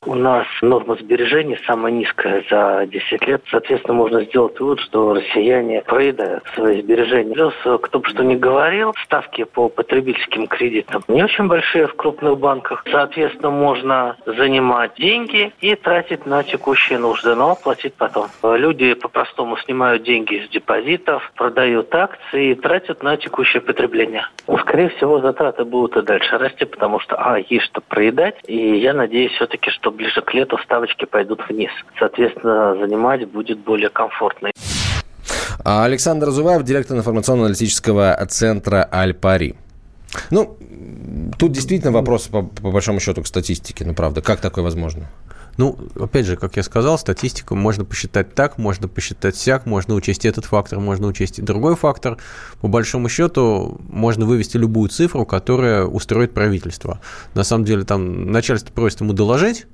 У 0.05 0.13
нас 0.13 0.45
норма 0.61 0.95
сбережений 0.99 1.57
самая 1.65 1.91
низкая 1.91 2.43
за 2.47 2.85
10 2.85 3.27
лет. 3.27 3.41
Соответственно, 3.49 3.95
можно 3.95 4.23
сделать 4.25 4.59
вывод, 4.59 4.79
что 4.81 5.15
россияне 5.15 5.81
проедают 5.81 6.43
свои 6.53 6.81
сбережения. 6.83 7.33
Плюс, 7.33 7.53
кто 7.81 7.99
бы 7.99 8.07
что 8.07 8.23
ни 8.23 8.35
говорил, 8.35 8.93
ставки 9.03 9.45
по 9.45 9.67
потребительским 9.67 10.45
кредитам 10.45 11.03
не 11.07 11.23
очень 11.23 11.47
большие 11.47 11.87
в 11.87 11.95
крупных 11.95 12.37
банках. 12.37 12.83
Соответственно, 12.91 13.49
можно 13.49 14.15
занимать 14.27 14.93
деньги 14.95 15.51
и 15.59 15.73
тратить 15.75 16.27
на 16.27 16.43
текущие 16.43 16.99
нужды, 16.99 17.33
но 17.33 17.55
платить 17.55 17.95
потом. 17.95 18.27
Люди 18.43 18.93
по-простому 18.93 19.57
снимают 19.57 20.03
деньги 20.03 20.35
из 20.35 20.49
депозитов, 20.49 21.31
продают 21.35 21.93
акции 21.95 22.51
и 22.51 22.55
тратят 22.55 23.01
на 23.01 23.17
текущее 23.17 23.61
потребление. 23.61 24.27
Скорее 24.59 24.89
всего, 24.89 25.19
затраты 25.19 25.65
будут 25.65 25.97
и 25.97 26.01
дальше 26.03 26.37
расти, 26.37 26.65
потому 26.65 26.99
что, 26.99 27.15
а, 27.15 27.39
есть 27.39 27.65
что 27.65 27.81
проедать, 27.81 28.35
и 28.45 28.77
я 28.77 28.93
надеюсь 28.93 29.31
все-таки, 29.31 29.71
что 29.71 29.94
ближе 29.95 30.21
к 30.21 30.33
лету 30.33 30.57
ставочки 30.63 31.05
пойдут 31.05 31.41
вниз. 31.49 31.71
Соответственно, 31.97 32.75
занимать 32.79 33.27
будет 33.29 33.59
более 33.59 33.89
комфортно. 33.89 34.51
А 35.63 35.85
Александр 35.85 36.29
Зуваев, 36.29 36.63
директор 36.63 36.97
информационно-аналитического 36.97 38.23
центра 38.29 38.87
«Альпари». 38.91 39.55
Ну, 40.29 40.57
тут 41.37 41.51
действительно 41.51 41.91
вопрос, 41.91 42.27
по, 42.27 42.43
по 42.43 42.71
большому 42.71 42.99
счету, 42.99 43.23
к 43.23 43.27
статистике. 43.27 43.85
Ну, 43.85 43.93
правда, 43.93 44.21
как 44.21 44.41
такое 44.41 44.63
возможно? 44.63 45.09
Ну, 45.57 45.77
опять 45.97 46.25
же, 46.25 46.35
как 46.35 46.57
я 46.57 46.63
сказал, 46.63 46.97
статистику 46.97 47.55
можно 47.55 47.85
посчитать 47.85 48.35
так, 48.35 48.57
можно 48.57 48.87
посчитать 48.89 49.37
сяк, 49.37 49.65
можно 49.65 49.95
учесть 49.95 50.25
этот 50.25 50.45
фактор, 50.45 50.79
можно 50.79 51.07
учесть 51.07 51.39
и 51.39 51.41
другой 51.41 51.75
фактор. 51.75 52.17
По 52.59 52.67
большому 52.67 53.07
счету, 53.07 53.79
можно 53.89 54.25
вывести 54.25 54.57
любую 54.57 54.89
цифру, 54.89 55.25
которая 55.25 55.85
устроит 55.85 56.33
правительство. 56.33 56.99
На 57.35 57.43
самом 57.43 57.63
деле, 57.63 57.83
там 57.83 58.31
начальство 58.31 58.73
просит 58.73 58.99
ему 59.01 59.13
доложить, 59.13 59.65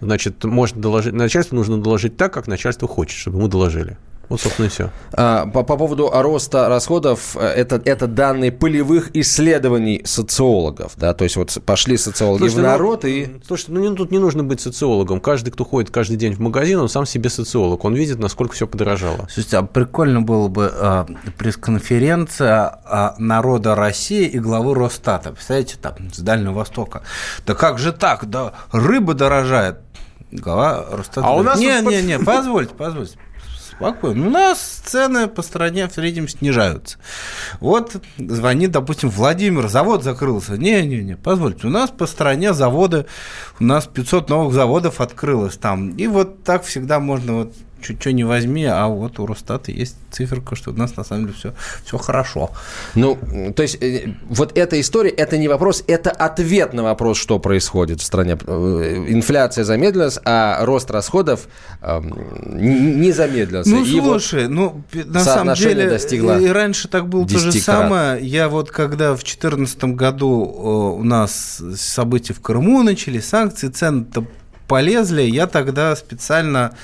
значит, 0.00 0.42
можно 0.44 0.80
доложить, 0.80 1.12
начальству 1.12 1.56
нужно 1.56 1.80
доложить 1.80 2.16
так, 2.16 2.32
как 2.32 2.46
начальство 2.46 2.88
хочет, 2.88 3.18
чтобы 3.18 3.38
ему 3.38 3.48
доложили. 3.48 3.96
Вот, 4.28 4.40
собственно, 4.40 4.66
и 4.66 4.68
все. 4.68 4.90
А, 5.12 5.46
по, 5.46 5.62
по 5.62 5.76
поводу 5.76 6.10
роста 6.12 6.68
расходов, 6.68 7.36
э, 7.36 7.46
это, 7.46 7.80
это 7.84 8.06
данные 8.06 8.52
полевых 8.52 9.14
исследований 9.14 10.02
социологов, 10.04 10.92
да, 10.96 11.14
то 11.14 11.24
есть 11.24 11.36
вот 11.36 11.56
пошли 11.64 11.96
социологи 11.96 12.38
слушайте, 12.38 12.60
в 12.60 12.64
ну, 12.64 12.68
народ 12.68 13.02
ну, 13.02 13.08
и... 13.08 13.28
Слушайте, 13.46 13.72
ну 13.72 13.94
тут 13.94 14.10
не 14.10 14.18
нужно 14.18 14.44
быть 14.44 14.60
социологом. 14.60 15.20
Каждый, 15.20 15.50
кто 15.50 15.64
ходит 15.64 15.90
каждый 15.90 16.16
день 16.16 16.34
в 16.34 16.40
магазин, 16.40 16.78
он 16.78 16.88
сам 16.88 17.06
себе 17.06 17.30
социолог. 17.30 17.84
Он 17.84 17.94
видит, 17.94 18.18
насколько 18.18 18.54
все 18.54 18.66
подорожало. 18.66 19.28
Слушайте, 19.30 19.58
а 19.58 19.62
прикольно 19.62 20.22
было 20.22 20.48
бы 20.48 20.70
а, 20.72 21.06
пресс-конференция 21.38 22.80
а, 22.84 23.14
народа 23.18 23.74
России 23.74 24.26
и 24.26 24.38
главы 24.38 24.74
Росстата. 24.74 25.32
Представляете, 25.32 25.76
там, 25.80 25.94
с 26.12 26.18
Дальнего 26.18 26.52
Востока. 26.52 27.02
Да 27.46 27.54
как 27.54 27.78
же 27.78 27.92
так? 27.92 28.28
Да 28.28 28.54
рыба 28.72 29.14
дорожает. 29.14 29.78
Глава 30.30 30.84
Росстата. 30.90 31.26
А 31.26 31.34
у 31.34 31.42
нас... 31.42 31.58
Не, 31.58 31.80
не, 31.82 32.02
не, 32.02 32.18
позвольте, 32.18 32.74
позвольте 32.74 33.18
спокойно. 33.76 34.26
У 34.26 34.30
нас 34.30 34.82
цены 34.84 35.26
по 35.26 35.42
стране 35.42 35.88
в 35.88 35.92
среднем 35.92 36.28
снижаются. 36.28 36.98
Вот 37.60 37.96
звонит, 38.18 38.70
допустим, 38.70 39.10
Владимир, 39.10 39.68
завод 39.68 40.02
закрылся. 40.02 40.56
Не-не-не, 40.56 41.16
позвольте, 41.16 41.66
у 41.66 41.70
нас 41.70 41.90
по 41.90 42.06
стране 42.06 42.54
заводы, 42.54 43.06
у 43.60 43.64
нас 43.64 43.86
500 43.86 44.28
новых 44.30 44.54
заводов 44.54 45.00
открылось 45.00 45.56
там. 45.56 45.90
И 45.90 46.06
вот 46.06 46.44
так 46.44 46.64
всегда 46.64 47.00
можно 47.00 47.34
вот 47.34 47.54
что 47.84 48.12
не 48.12 48.24
возьми, 48.24 48.64
а 48.64 48.86
вот 48.86 49.18
у 49.18 49.26
Росстата 49.26 49.70
есть 49.70 49.96
циферка, 50.10 50.56
что 50.56 50.70
у 50.70 50.74
нас 50.74 50.96
на 50.96 51.04
самом 51.04 51.26
деле 51.26 51.36
все, 51.36 51.54
все 51.84 51.98
хорошо. 51.98 52.50
Ну, 52.94 53.18
то 53.54 53.62
есть, 53.62 53.78
э, 53.82 54.14
вот 54.28 54.56
эта 54.56 54.80
история, 54.80 55.10
это 55.10 55.36
не 55.36 55.48
вопрос, 55.48 55.84
это 55.86 56.10
ответ 56.10 56.72
на 56.72 56.82
вопрос, 56.82 57.18
что 57.18 57.38
происходит 57.38 58.00
в 58.00 58.04
стране. 58.04 58.38
Э, 58.46 59.04
инфляция 59.08 59.64
замедлилась, 59.64 60.18
а 60.24 60.64
рост 60.64 60.90
расходов 60.90 61.48
э, 61.82 62.00
не 62.44 63.12
замедлился. 63.12 63.70
Ну, 63.70 63.84
и 63.84 64.00
слушай, 64.00 64.46
вот 64.46 64.50
ну, 64.50 64.84
на 65.06 65.20
самом 65.20 65.54
деле, 65.54 65.88
достигло 65.88 66.38
и 66.38 66.48
раньше 66.48 66.88
так 66.88 67.08
было 67.08 67.26
то 67.26 67.38
же 67.38 67.52
самое. 67.52 68.24
Я 68.24 68.48
вот, 68.48 68.70
когда 68.70 69.12
в 69.12 69.18
2014 69.18 69.84
году 69.84 70.28
у 70.98 71.04
нас 71.04 71.62
события 71.76 72.32
в 72.32 72.40
Крыму 72.40 72.82
начались, 72.82 73.26
санкции, 73.26 73.68
цены-то 73.68 74.24
полезли, 74.66 75.22
я 75.22 75.46
тогда 75.46 75.94
специально 75.96 76.74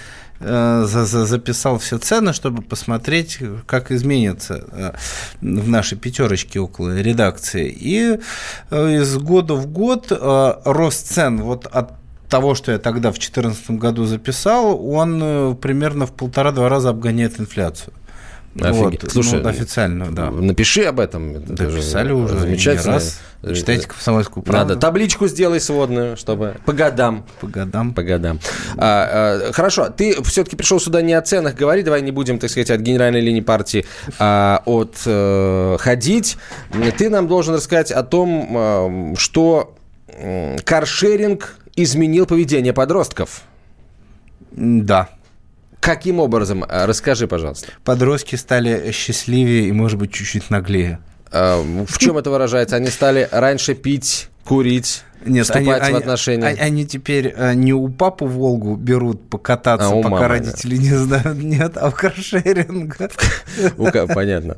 Э, 0.43 0.85
записал 0.87 1.79
все 1.79 1.99
цены, 1.99 2.33
чтобы 2.33 2.63
посмотреть, 2.63 3.41
как 3.67 3.93
изменится 3.93 4.65
э, 4.73 4.93
в 5.43 5.69
нашей 5.69 5.99
пятерочке 5.99 6.59
около 6.61 6.99
редакции. 6.99 7.69
И 7.69 8.19
э, 8.71 8.95
из 8.95 9.19
года 9.19 9.55
в 9.55 9.67
год 9.67 10.11
рост 10.65 11.07
цен 11.09 11.43
вот 11.43 11.67
от 11.67 11.93
того, 12.31 12.55
что 12.55 12.73
я 12.73 12.79
тогда 12.79 13.11
в 13.11 13.19
2014 13.19 13.73
году 13.73 14.07
записал, 14.07 14.83
он 14.89 15.57
примерно 15.57 16.07
в 16.07 16.13
полтора-два 16.13 16.71
раза 16.71 16.89
обгоняет 16.89 17.39
инфляцию. 17.39 17.93
Офигеть. 18.59 19.03
Вот, 19.05 19.13
Слушай, 19.13 19.41
ну, 19.43 19.49
официально, 19.49 20.11
да. 20.11 20.31
Напиши 20.31 20.83
об 20.83 20.99
этом. 20.99 21.37
Это 21.37 21.63
Написали 21.63 22.13
уже 22.13 22.37
замечательно. 22.37 22.95
раз. 22.95 23.21
Читайте 23.55 23.87
комсомольскую 23.87 24.43
правду. 24.43 24.71
Надо 24.71 24.81
табличку 24.81 25.29
сделай 25.29 25.61
сводную, 25.61 26.17
чтобы 26.17 26.57
по 26.67 26.73
годам. 26.73 27.25
По 27.41 27.47
годам. 27.47 27.95
По 27.95 28.03
годам. 28.03 28.41
А, 28.77 29.49
а, 29.49 29.53
хорошо, 29.53 29.89
ты 29.89 30.21
все-таки 30.25 30.57
пришел 30.57 30.81
сюда 30.81 31.01
не 31.01 31.15
о 31.15 31.23
ценах 31.23 31.55
говорить, 31.55 31.85
давай 31.85 32.03
не 32.03 32.11
будем, 32.11 32.39
так 32.39 32.51
сказать, 32.51 32.71
от 32.71 32.81
генеральной 32.81 33.21
линии 33.21 33.41
партии 33.41 33.87
а, 34.19 34.63
от 34.67 34.97
а, 35.07 35.77
ходить. 35.79 36.37
Ты 36.99 37.09
нам 37.09 37.29
должен 37.29 37.55
рассказать 37.55 37.93
о 37.93 38.03
том, 38.03 38.49
а, 38.57 39.15
что 39.17 39.75
каршеринг 40.65 41.55
изменил 41.77 42.27
поведение 42.27 42.73
подростков. 42.73 43.43
Да. 44.51 45.09
Каким 45.81 46.21
образом? 46.21 46.65
Э, 46.65 46.85
расскажи, 46.85 47.27
пожалуйста. 47.27 47.69
Подростки 47.85 48.37
стали 48.37 48.93
счастливее 48.93 49.69
и, 49.69 49.73
может 49.73 49.99
быть, 49.99 50.13
чуть-чуть 50.13 50.51
наглее. 50.51 51.01
Э, 51.33 51.61
в 51.89 51.99
чем 51.99 52.19
это 52.19 52.31
выражается? 52.31 52.77
Они 52.77 52.89
стали 52.89 53.29
раньше 53.33 53.75
пить, 53.75 54.29
курить, 54.45 55.03
нет, 55.25 55.45
вступать 55.45 55.83
они, 55.83 55.95
в 55.95 55.97
отношения. 55.97 56.47
Они, 56.47 56.61
они 56.61 56.87
теперь 56.87 57.35
э, 57.37 57.55
не 57.55 57.73
у 57.73 57.89
папы 57.89 58.25
Волгу 58.25 58.77
берут 58.77 59.29
покататься, 59.29 59.89
а 59.89 59.97
пока 59.97 60.09
мамы, 60.09 60.29
родители 60.29 60.77
да. 60.77 60.83
не 60.83 60.91
знают, 60.91 61.39
нет, 61.43 61.77
а 61.77 61.91
в 61.91 61.95
каршеринг. 61.95 62.97
Понятно. 64.15 64.57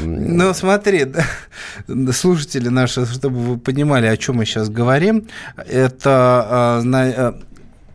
Ну, 0.00 0.54
смотри, 0.54 1.06
слушатели 2.12 2.68
наши, 2.68 3.06
чтобы 3.06 3.38
вы 3.38 3.58
понимали, 3.58 4.06
о 4.06 4.16
чем 4.16 4.36
мы 4.36 4.46
сейчас 4.46 4.68
говорим, 4.68 5.28
это 5.56 6.82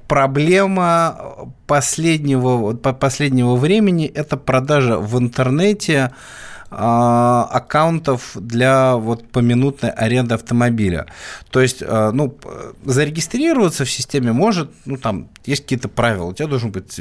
проблема 0.09 1.51
последнего, 1.67 2.73
последнего 2.73 3.55
времени– 3.55 4.07
это 4.15 4.37
продажа 4.37 4.97
в 4.97 5.17
интернете 5.19 6.11
а, 6.71 7.47
аккаунтов 7.51 8.31
для 8.35 8.95
вот 8.95 9.29
поминутной 9.29 9.91
аренды 9.91 10.33
автомобиля. 10.33 11.05
То 11.51 11.61
есть, 11.61 11.83
а, 11.85 12.11
ну, 12.11 12.35
зарегистрироваться 12.83 13.85
в 13.85 13.91
системе 13.91 14.33
может, 14.33 14.71
ну, 14.85 14.97
там 14.97 15.29
есть 15.45 15.61
какие-то 15.61 15.89
правила. 15.89 16.25
У 16.25 16.33
тебя 16.33 16.47
должен 16.47 16.71
быть, 16.71 16.99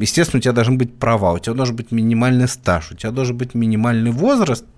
естественно, 0.00 0.38
у 0.38 0.42
тебя 0.42 0.52
должны 0.52 0.78
быть 0.78 0.98
права, 0.98 1.32
у 1.32 1.38
тебя 1.38 1.54
должен 1.54 1.76
быть 1.76 1.92
минимальный 1.92 2.48
стаж, 2.48 2.90
у 2.92 2.94
тебя 2.96 3.10
должен 3.12 3.36
быть 3.36 3.54
минимальный 3.54 4.10
возраст– 4.12 4.64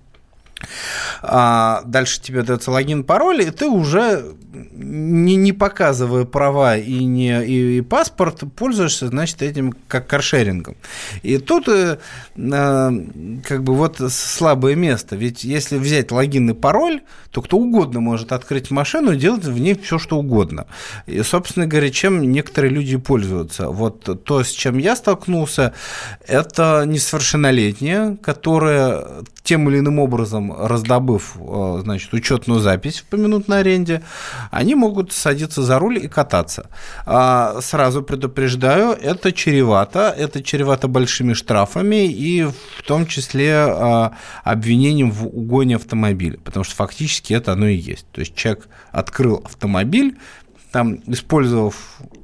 А 1.21 1.81
дальше 1.85 2.21
тебе 2.21 2.43
дается 2.43 2.71
логин, 2.71 3.03
пароль, 3.03 3.41
и 3.41 3.51
ты 3.51 3.67
уже, 3.67 4.33
не, 4.53 5.35
не 5.35 5.53
показывая 5.53 6.25
права 6.25 6.77
и, 6.77 7.03
не, 7.03 7.45
и, 7.45 7.77
и 7.77 7.81
паспорт, 7.81 8.43
пользуешься, 8.55 9.07
значит, 9.07 9.41
этим 9.41 9.73
как 9.87 10.07
каршерингом. 10.07 10.75
И 11.21 11.37
тут 11.37 11.67
э, 11.67 11.97
э, 12.35 12.91
как 13.47 13.63
бы 13.63 13.73
вот 13.73 14.01
слабое 14.09 14.75
место. 14.75 15.15
Ведь 15.15 15.43
если 15.43 15.77
взять 15.77 16.11
логин 16.11 16.49
и 16.49 16.53
пароль, 16.53 17.01
то 17.31 17.41
кто 17.41 17.57
угодно 17.57 17.99
может 17.99 18.31
открыть 18.31 18.71
машину 18.71 19.13
и 19.13 19.17
делать 19.17 19.45
в 19.45 19.57
ней 19.57 19.75
все, 19.75 19.97
что 19.97 20.17
угодно. 20.17 20.67
И, 21.07 21.21
собственно 21.23 21.65
говоря, 21.67 21.89
чем 21.89 22.31
некоторые 22.31 22.71
люди 22.71 22.97
пользуются. 22.97 23.69
Вот 23.69 24.23
то, 24.23 24.43
с 24.43 24.51
чем 24.51 24.77
я 24.77 24.95
столкнулся, 24.95 25.73
это 26.27 26.83
несовершеннолетние, 26.85 28.17
которые 28.21 29.05
тем 29.43 29.69
или 29.69 29.79
иным 29.79 29.99
образом 29.99 30.52
раздобыв, 30.57 31.35
э, 31.39 31.79
значит, 31.83 32.13
учетную 32.13 32.59
запись 32.59 32.99
в 32.99 33.05
поминутной 33.05 33.59
аренде, 33.59 34.03
они 34.51 34.75
могут 34.75 35.11
садиться 35.11 35.61
за 35.61 35.79
руль 35.79 35.97
и 35.97 36.07
кататься. 36.07 36.69
А, 37.05 37.59
сразу 37.61 38.03
предупреждаю, 38.03 38.91
это 38.91 39.31
чревато, 39.31 40.13
это 40.17 40.43
чревато 40.43 40.87
большими 40.87 41.33
штрафами 41.33 42.07
и 42.07 42.43
в 42.43 42.83
том 42.85 43.07
числе 43.07 43.53
а, 43.53 44.13
обвинением 44.43 45.11
в 45.11 45.25
угоне 45.25 45.75
автомобиля, 45.75 46.37
потому 46.43 46.63
что 46.63 46.75
фактически 46.75 47.33
это 47.33 47.53
оно 47.53 47.67
и 47.67 47.75
есть. 47.75 48.05
То 48.11 48.21
есть 48.21 48.35
человек 48.35 48.67
открыл 48.91 49.41
автомобиль, 49.43 50.17
там, 50.71 50.99
использовав 51.07 51.75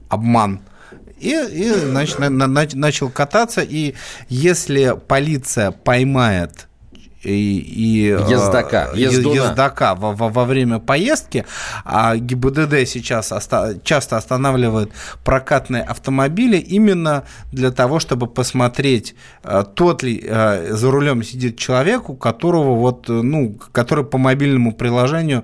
обман 0.09 0.61
и, 1.19 1.31
и 1.31 1.69
значит, 1.71 2.19
на, 2.19 2.29
на, 2.29 2.47
начал 2.47 3.09
кататься. 3.09 3.61
И 3.61 3.95
если 4.29 4.95
полиция 5.07 5.71
поймает 5.71 6.68
и, 7.23 7.59
и 7.59 8.05
ездака, 8.31 8.91
ездуна. 8.93 9.35
ездака 9.35 9.95
во, 9.95 10.13
во, 10.13 10.29
во 10.29 10.45
время 10.45 10.79
поездки, 10.79 11.45
а 11.83 12.15
ГИБДД 12.15 12.87
сейчас 12.87 13.31
оста, 13.31 13.75
часто 13.83 14.15
останавливает 14.15 14.91
прокатные 15.25 15.83
автомобили 15.83 16.57
именно 16.57 17.25
для 17.51 17.71
того, 17.71 17.99
чтобы 17.99 18.27
посмотреть, 18.27 19.15
э, 19.43 19.65
тот 19.75 20.01
ли 20.03 20.23
э, 20.25 20.73
за 20.73 20.91
рулем 20.91 21.21
сидит 21.23 21.57
человек, 21.57 22.09
у 22.09 22.15
которого 22.15 22.75
вот, 22.75 23.09
ну, 23.09 23.57
который 23.73 24.05
по 24.05 24.17
мобильному 24.17 24.73
приложению 24.73 25.43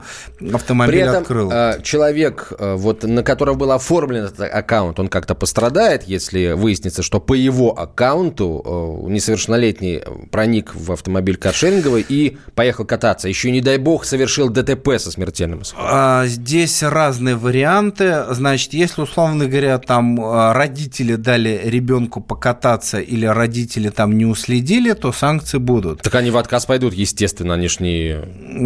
автомобиль 0.53 1.01
При 1.01 1.01
этом, 1.01 1.21
открыл. 1.23 1.51
Э, 1.51 1.81
человек, 1.83 2.53
вот, 2.57 3.03
на 3.03 3.21
которого 3.21 3.55
был 3.55 3.71
оформлен 3.73 4.25
этот 4.25 4.39
аккаунт, 4.39 4.99
он 4.99 5.09
как-то 5.09 5.35
пострадает, 5.35 6.03
если 6.03 6.53
выяснится, 6.53 7.03
что 7.03 7.19
по 7.19 7.33
его 7.33 7.77
аккаунту 7.77 9.05
несовершеннолетний 9.09 10.01
проник 10.31 10.73
в 10.73 10.91
автомобиль 10.93 11.35
каршеринга, 11.35 11.64
шеринговой 11.65 12.05
и 12.07 12.37
поехал 12.53 12.85
кататься. 12.85 13.27
Еще, 13.27 13.51
не 13.51 13.61
дай 13.61 13.77
бог, 13.77 14.05
совершил 14.05 14.49
ДТП 14.49 14.97
со 14.97 15.11
смертельным 15.11 15.61
исходом. 15.61 15.87
А, 15.89 16.25
здесь 16.27 16.83
разные 16.83 17.35
варианты. 17.35 18.25
Значит, 18.29 18.73
если, 18.73 19.01
условно 19.01 19.45
говоря, 19.47 19.77
там 19.79 20.19
а, 20.21 20.53
родители 20.53 21.15
дали 21.15 21.61
ребенку 21.63 22.21
покататься 22.21 22.99
или 22.99 23.25
родители 23.25 23.89
там 23.89 24.17
не 24.17 24.25
уследили, 24.25 24.93
то 24.93 25.11
санкции 25.11 25.57
будут. 25.57 26.01
Так 26.01 26.15
они 26.15 26.31
в 26.31 26.37
отказ 26.37 26.65
пойдут, 26.65 26.93
естественно, 26.93 27.55
они 27.55 27.67
ж 27.67 27.79
не... 27.79 28.15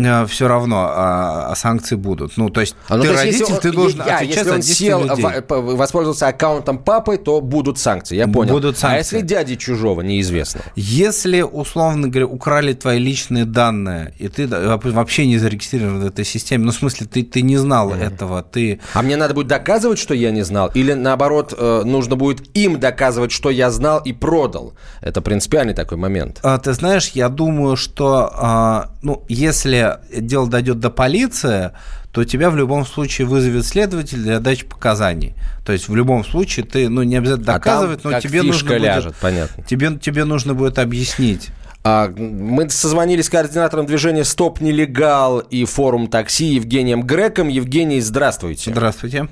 А, 0.05 0.25
Все 0.25 0.47
равно 0.47 0.89
а, 0.91 1.53
санкции 1.55 1.95
будут. 1.95 2.37
Ну, 2.37 2.49
то 2.49 2.61
есть 2.61 2.75
а, 2.87 2.97
ну, 2.97 3.03
ты 3.03 3.07
то 3.09 3.23
есть, 3.23 3.39
родитель, 3.41 3.61
ты 3.61 3.71
должен 3.71 4.03
я, 4.05 4.17
отвечать 4.17 4.37
если 4.37 4.51
он 4.51 4.61
сел, 4.61 5.01
людей. 5.03 5.25
воспользовался 5.47 6.27
аккаунтом 6.27 6.79
папы, 6.79 7.17
то 7.17 7.41
будут 7.41 7.79
санкции, 7.79 8.15
я 8.15 8.27
понял. 8.27 8.53
Будут 8.53 8.77
санкции. 8.77 8.95
А 8.95 8.97
если 8.97 9.21
дяди 9.21 9.55
чужого, 9.55 10.01
неизвестно? 10.01 10.61
Если, 10.75 11.41
условно 11.41 12.07
говоря, 12.07 12.27
украли 12.27 12.73
твои 12.73 12.88
твои 12.89 12.97
личные 12.97 13.45
данные, 13.45 14.15
и 14.17 14.29
ты 14.29 14.47
вообще 14.47 15.27
не 15.27 15.37
зарегистрирован 15.37 16.01
в 16.01 16.07
этой 16.07 16.25
системе, 16.25 16.65
ну, 16.65 16.71
в 16.71 16.75
смысле, 16.75 17.05
ты, 17.05 17.21
ты 17.21 17.43
не 17.43 17.55
знал 17.55 17.91
mm-hmm. 17.91 18.03
этого, 18.03 18.41
ты... 18.41 18.79
А 18.95 19.03
мне 19.03 19.15
надо 19.15 19.35
будет 19.35 19.45
доказывать, 19.45 19.99
что 19.99 20.15
я 20.15 20.31
не 20.31 20.41
знал? 20.41 20.71
Или, 20.73 20.93
наоборот, 20.93 21.53
э, 21.55 21.83
нужно 21.85 22.15
будет 22.15 22.57
им 22.57 22.79
доказывать, 22.79 23.31
что 23.31 23.51
я 23.51 23.69
знал 23.69 23.99
и 23.99 24.11
продал? 24.11 24.73
Это 25.01 25.21
принципиальный 25.21 25.75
такой 25.75 25.99
момент. 25.99 26.39
А, 26.41 26.57
ты 26.57 26.73
знаешь, 26.73 27.09
я 27.09 27.29
думаю, 27.29 27.75
что, 27.75 28.31
а, 28.33 28.89
ну, 29.03 29.23
если 29.29 29.99
дело 30.17 30.49
дойдет 30.49 30.79
до 30.79 30.89
полиции, 30.89 31.71
то 32.11 32.23
тебя 32.23 32.49
в 32.49 32.55
любом 32.55 32.87
случае 32.87 33.27
вызовет 33.27 33.67
следователь 33.67 34.17
для 34.17 34.39
дачи 34.39 34.65
показаний. 34.65 35.35
То 35.63 35.73
есть 35.73 35.87
в 35.87 35.95
любом 35.95 36.25
случае 36.25 36.65
ты, 36.65 36.89
ну, 36.89 37.03
не 37.03 37.17
обязательно 37.17 37.53
доказывать, 37.53 37.99
а 38.03 38.09
но 38.09 38.19
тебе 38.19 38.41
нужно 38.41 38.77
ляжет, 38.77 39.05
будет, 39.05 39.17
понятно. 39.17 39.63
Тебе, 39.63 39.95
тебе 39.95 40.25
нужно 40.25 40.55
будет 40.55 40.79
объяснить. 40.79 41.49
А, 41.83 42.09
мы 42.15 42.69
созвонились 42.69 43.25
с 43.25 43.29
координатором 43.29 43.85
движения 43.85 44.23
«Стоп 44.23 44.59
нелегал» 44.59 45.39
и 45.39 45.63
форум 45.65 46.07
такси 46.07 46.45
Евгением 46.45 47.03
Греком. 47.03 47.47
Евгений, 47.47 48.01
здравствуйте. 48.01 48.71
Здравствуйте. 48.71 49.29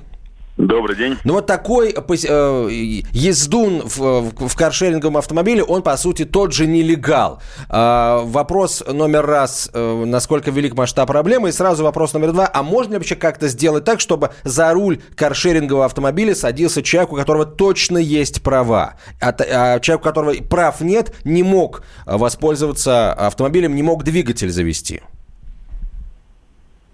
Добрый 0.58 0.96
день. 0.96 1.16
Ну 1.22 1.34
вот 1.34 1.46
такой 1.46 1.94
э, 1.94 2.68
ездун 3.12 3.82
в, 3.84 4.32
в 4.32 4.56
каршеринговом 4.56 5.16
автомобиле, 5.16 5.62
он 5.62 5.82
по 5.82 5.96
сути 5.96 6.24
тот 6.24 6.52
же 6.52 6.66
нелегал. 6.66 7.40
Э, 7.70 8.22
вопрос 8.24 8.82
номер 8.84 9.24
раз, 9.24 9.70
э, 9.72 10.04
насколько 10.04 10.50
велик 10.50 10.74
масштаб 10.74 11.06
проблемы, 11.06 11.50
и 11.50 11.52
сразу 11.52 11.84
вопрос 11.84 12.12
номер 12.12 12.32
два, 12.32 12.50
а 12.52 12.64
можно 12.64 12.94
ли 12.94 12.98
вообще 12.98 13.14
как-то 13.14 13.46
сделать 13.46 13.84
так, 13.84 14.00
чтобы 14.00 14.30
за 14.42 14.72
руль 14.72 15.00
каршерингового 15.14 15.84
автомобиля 15.84 16.34
садился 16.34 16.82
человек, 16.82 17.12
у 17.12 17.16
которого 17.16 17.46
точно 17.46 17.98
есть 17.98 18.42
права, 18.42 18.94
а, 19.20 19.28
а 19.28 19.78
человек, 19.78 20.00
у 20.00 20.08
которого 20.08 20.32
прав 20.42 20.80
нет, 20.80 21.14
не 21.22 21.44
мог 21.44 21.84
воспользоваться 22.04 23.12
автомобилем, 23.12 23.76
не 23.76 23.84
мог 23.84 24.02
двигатель 24.02 24.50
завести? 24.50 25.02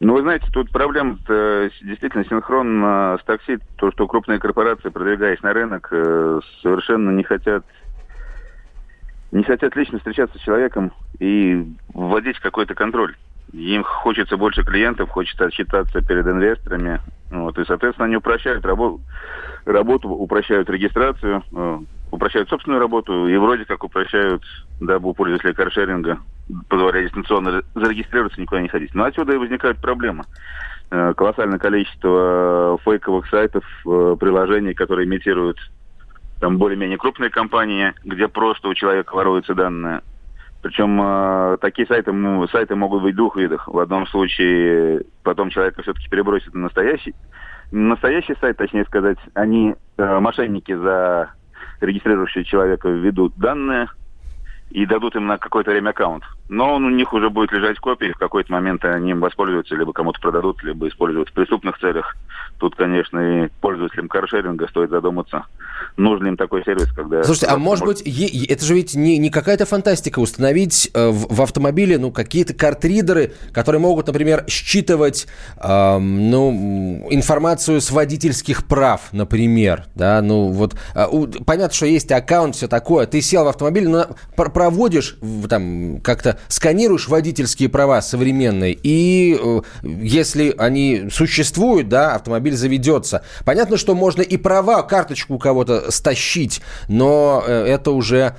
Ну, 0.00 0.14
вы 0.14 0.22
знаете, 0.22 0.46
тут 0.52 0.70
проблема 0.70 1.18
действительно 1.28 2.24
синхронно 2.24 3.18
с 3.20 3.24
такси. 3.24 3.58
То, 3.76 3.92
что 3.92 4.06
крупные 4.06 4.38
корпорации, 4.38 4.88
продвигаясь 4.88 5.42
на 5.42 5.52
рынок, 5.52 5.88
э, 5.90 6.40
совершенно 6.62 7.10
не 7.10 7.22
хотят 7.22 7.64
не 9.34 9.42
хотят 9.42 9.74
лично 9.74 9.98
встречаться 9.98 10.38
с 10.38 10.42
человеком 10.42 10.92
и 11.18 11.66
вводить 11.92 12.38
какой-то 12.38 12.76
контроль. 12.76 13.16
Им 13.52 13.82
хочется 13.82 14.36
больше 14.36 14.62
клиентов, 14.62 15.10
хочется 15.10 15.46
отчитаться 15.46 16.00
перед 16.02 16.26
инвесторами. 16.26 17.00
Вот, 17.30 17.58
и, 17.58 17.64
соответственно, 17.64 18.06
они 18.06 18.16
упрощают 18.16 18.64
работу, 18.64 19.00
работу 19.64 20.08
упрощают 20.08 20.70
регистрацию, 20.70 21.42
э, 21.52 21.78
упрощают 22.12 22.48
собственную 22.48 22.80
работу 22.80 23.26
и 23.26 23.36
вроде 23.36 23.64
как 23.64 23.82
упрощают, 23.82 24.44
дабы 24.80 25.08
у 25.08 25.14
пользователей 25.14 25.52
каршеринга 25.52 26.18
позволяя 26.68 27.04
дистанционно 27.04 27.62
зарегистрироваться, 27.74 28.40
никуда 28.40 28.60
не 28.60 28.68
ходить. 28.68 28.94
Но 28.94 29.04
отсюда 29.04 29.34
и 29.34 29.38
возникают 29.38 29.78
проблемы. 29.78 30.24
Э, 30.90 31.14
колоссальное 31.16 31.58
количество 31.58 32.78
фейковых 32.84 33.26
сайтов, 33.28 33.64
э, 33.86 34.16
приложений, 34.18 34.74
которые 34.74 35.06
имитируют 35.06 35.58
там 36.40 36.58
более-менее 36.58 36.98
крупные 36.98 37.30
компании, 37.30 37.94
где 38.04 38.28
просто 38.28 38.68
у 38.68 38.74
человека 38.74 39.14
воруются 39.14 39.54
данные. 39.54 40.02
Причем 40.62 41.00
э, 41.00 41.58
такие 41.60 41.86
сайты, 41.86 42.12
ну, 42.12 42.46
сайты 42.48 42.74
могут 42.74 43.02
быть 43.02 43.14
двух 43.14 43.36
видов. 43.36 43.62
В 43.66 43.78
одном 43.78 44.06
случае 44.06 45.02
потом 45.22 45.50
человека 45.50 45.82
все-таки 45.82 46.08
перебросят 46.08 46.54
на 46.54 46.62
настоящий, 46.62 47.14
настоящий 47.70 48.34
сайт, 48.40 48.56
точнее 48.56 48.84
сказать, 48.84 49.18
они, 49.34 49.74
э, 49.98 50.18
мошенники 50.20 50.74
за 50.74 51.32
регистрирующие 51.80 52.44
человека 52.44 52.88
ведут 52.88 53.36
данные, 53.36 53.88
и 54.74 54.86
дадут 54.86 55.14
им 55.14 55.26
на 55.26 55.38
какое-то 55.38 55.70
время 55.70 55.90
аккаунт. 55.90 56.24
Но 56.48 56.74
он 56.74 56.84
у 56.84 56.90
них 56.90 57.12
уже 57.12 57.30
будет 57.30 57.52
лежать 57.52 57.78
в 57.78 57.80
копии, 57.80 58.12
в 58.12 58.18
какой-то 58.18 58.52
момент 58.52 58.84
они 58.84 59.12
им 59.12 59.20
воспользуются, 59.20 59.74
либо 59.76 59.92
кому-то 59.92 60.20
продадут, 60.20 60.62
либо 60.62 60.88
используют 60.88 61.30
в 61.30 61.32
преступных 61.32 61.78
целях. 61.78 62.16
Тут, 62.58 62.76
конечно, 62.76 63.44
и 63.44 63.48
пользователям 63.60 64.08
каршеринга 64.08 64.68
стоит 64.68 64.90
задуматься, 64.90 65.46
нужен 65.96 66.28
им 66.28 66.36
такой 66.36 66.62
сервис, 66.64 66.92
когда... 66.92 67.22
Слушайте, 67.24 67.46
а 67.46 67.56
может 67.56 67.84
быть, 67.84 68.02
это 68.02 68.64
же 68.64 68.74
ведь 68.74 68.94
не, 68.94 69.16
не 69.18 69.30
какая-то 69.30 69.64
фантастика 69.64 70.18
установить 70.18 70.90
э, 70.92 71.08
в, 71.08 71.34
в 71.34 71.42
автомобиле 71.42 71.98
ну, 71.98 72.10
какие-то 72.10 72.52
картридеры, 72.52 73.32
которые 73.52 73.80
могут, 73.80 74.06
например, 74.06 74.44
считывать 74.46 75.26
э, 75.56 75.98
ну, 75.98 77.06
информацию 77.10 77.80
с 77.80 77.90
водительских 77.90 78.66
прав, 78.66 79.12
например, 79.12 79.86
да, 79.94 80.20
ну 80.20 80.48
вот, 80.48 80.74
э, 80.94 81.06
понятно, 81.46 81.74
что 81.74 81.86
есть 81.86 82.12
аккаунт, 82.12 82.54
все 82.54 82.68
такое, 82.68 83.06
ты 83.06 83.20
сел 83.20 83.44
в 83.44 83.48
автомобиль, 83.48 83.88
но 83.88 84.08
проводишь, 84.36 85.16
там, 85.48 86.00
как-то 86.02 86.33
сканируешь 86.48 87.08
водительские 87.08 87.68
права 87.68 88.02
современные, 88.02 88.78
и 88.82 89.38
э, 89.40 89.60
если 89.82 90.54
они 90.58 91.08
существуют, 91.10 91.88
да, 91.88 92.14
автомобиль 92.14 92.54
заведется. 92.54 93.24
Понятно, 93.44 93.76
что 93.76 93.94
можно 93.94 94.22
и 94.22 94.36
права, 94.36 94.82
карточку 94.82 95.34
у 95.34 95.38
кого-то 95.38 95.90
стащить, 95.90 96.60
но 96.88 97.42
э, 97.46 97.64
это 97.66 97.90
уже 97.90 98.36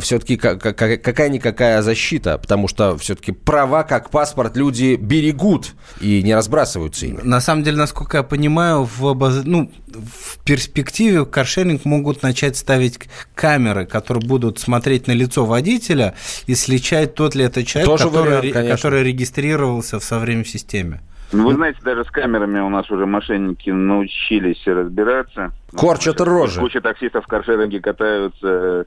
все-таки 0.00 0.36
какая-никакая 0.36 1.82
защита, 1.82 2.38
потому 2.38 2.66
что 2.66 2.96
все-таки 2.96 3.32
права, 3.32 3.82
как 3.82 4.10
паспорт, 4.10 4.56
люди 4.56 4.96
берегут 4.96 5.74
и 6.00 6.22
не 6.22 6.34
разбрасываются 6.34 7.06
ими. 7.06 7.20
На 7.22 7.40
самом 7.40 7.62
деле, 7.62 7.76
насколько 7.76 8.18
я 8.18 8.22
понимаю, 8.22 8.88
в, 8.98 9.42
ну, 9.44 9.70
в 9.86 10.38
перспективе 10.44 11.24
каршеринг 11.26 11.84
могут 11.84 12.22
начать 12.22 12.56
ставить 12.56 12.98
камеры, 13.34 13.86
которые 13.86 14.26
будут 14.26 14.58
смотреть 14.58 15.06
на 15.06 15.12
лицо 15.12 15.44
водителя 15.44 16.14
и 16.46 16.54
сличать, 16.54 17.14
тот 17.14 17.34
ли 17.36 17.44
это 17.44 17.64
человек, 17.64 17.88
Тоже 17.90 18.04
который, 18.04 18.28
вариант, 18.38 18.52
конечно. 18.52 18.76
который 18.76 19.02
регистрировался 19.04 19.98
в 20.00 20.04
со 20.04 20.18
временем 20.18 20.44
в 20.44 20.48
системе? 20.48 21.00
Ну, 21.32 21.46
вы 21.48 21.54
знаете, 21.54 21.78
даже 21.82 22.04
с 22.04 22.10
камерами 22.10 22.60
у 22.60 22.68
нас 22.68 22.88
уже 22.90 23.04
мошенники 23.06 23.70
научились 23.70 24.62
разбираться. 24.66 25.50
Корчат 25.76 26.20
рожи. 26.20 26.60
Куча 26.60 26.80
таксистов 26.80 27.24
в 27.24 27.28
каршеринге 27.28 27.80
катаются. 27.80 28.86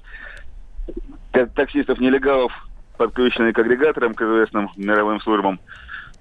э, 1.34 1.46
Таксистов-нелегалов, 1.56 2.52
подключенные 2.98 3.54
к 3.54 3.60
агрегаторам, 3.60 4.14
к 4.14 4.22
известным 4.22 4.70
мировым 4.78 5.20
службам. 5.22 5.60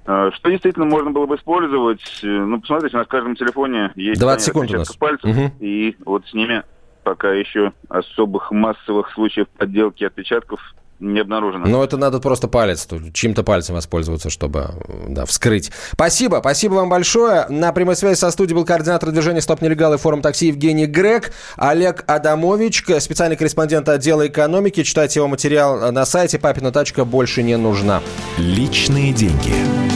Э, 0.06 0.30
Что 0.34 0.50
действительно 0.50 0.86
можно 0.86 1.10
было 1.10 1.26
бы 1.26 1.36
использовать? 1.36 2.00
Э, 2.22 2.26
Ну, 2.26 2.60
посмотрите, 2.60 2.96
у 2.96 2.98
нас 2.98 3.06
в 3.06 3.10
каждом 3.10 3.36
телефоне 3.36 3.92
есть 3.94 4.20
20 4.20 4.42
сканер 4.52 4.66
секунд 4.68 4.70
у 4.70 4.78
нас. 4.80 4.96
пальцев, 4.96 5.30
Мгм. 5.30 5.52
и 5.60 5.96
вот 6.04 6.26
с 6.26 6.34
ними 6.34 6.62
пока 7.04 7.30
еще 7.32 7.72
особых 7.88 8.50
массовых 8.50 9.10
случаев 9.12 9.46
подделки 9.56 10.04
отпечатков 10.04 10.60
не 11.00 11.20
обнаружено. 11.20 11.66
Но 11.66 11.84
это 11.84 11.96
надо 11.96 12.20
просто 12.20 12.48
палец, 12.48 12.86
тут 12.86 13.12
чьим-то 13.12 13.42
пальцем 13.42 13.74
воспользоваться, 13.74 14.30
чтобы 14.30 14.70
э, 14.88 15.06
да, 15.08 15.24
вскрыть. 15.24 15.70
Спасибо, 15.92 16.38
спасибо 16.40 16.74
вам 16.74 16.88
большое. 16.88 17.46
На 17.48 17.72
прямой 17.72 17.96
связи 17.96 18.18
со 18.18 18.30
студией 18.30 18.56
был 18.56 18.64
координатор 18.64 19.10
движения 19.10 19.40
«Стоп 19.40 19.62
нелегалы» 19.62 19.98
форум 19.98 20.22
такси 20.22 20.48
Евгений 20.48 20.86
Грек, 20.86 21.32
Олег 21.56 22.04
Адамович, 22.06 22.84
специальный 23.00 23.36
корреспондент 23.36 23.88
отдела 23.88 24.26
экономики. 24.26 24.82
Читайте 24.82 25.20
его 25.20 25.28
материал 25.28 25.92
на 25.92 26.04
сайте 26.04 26.38
«Папина 26.38 26.72
тачка 26.72 27.04
больше 27.04 27.42
не 27.42 27.56
нужна». 27.56 28.02
Личные 28.36 29.12
деньги. 29.12 29.87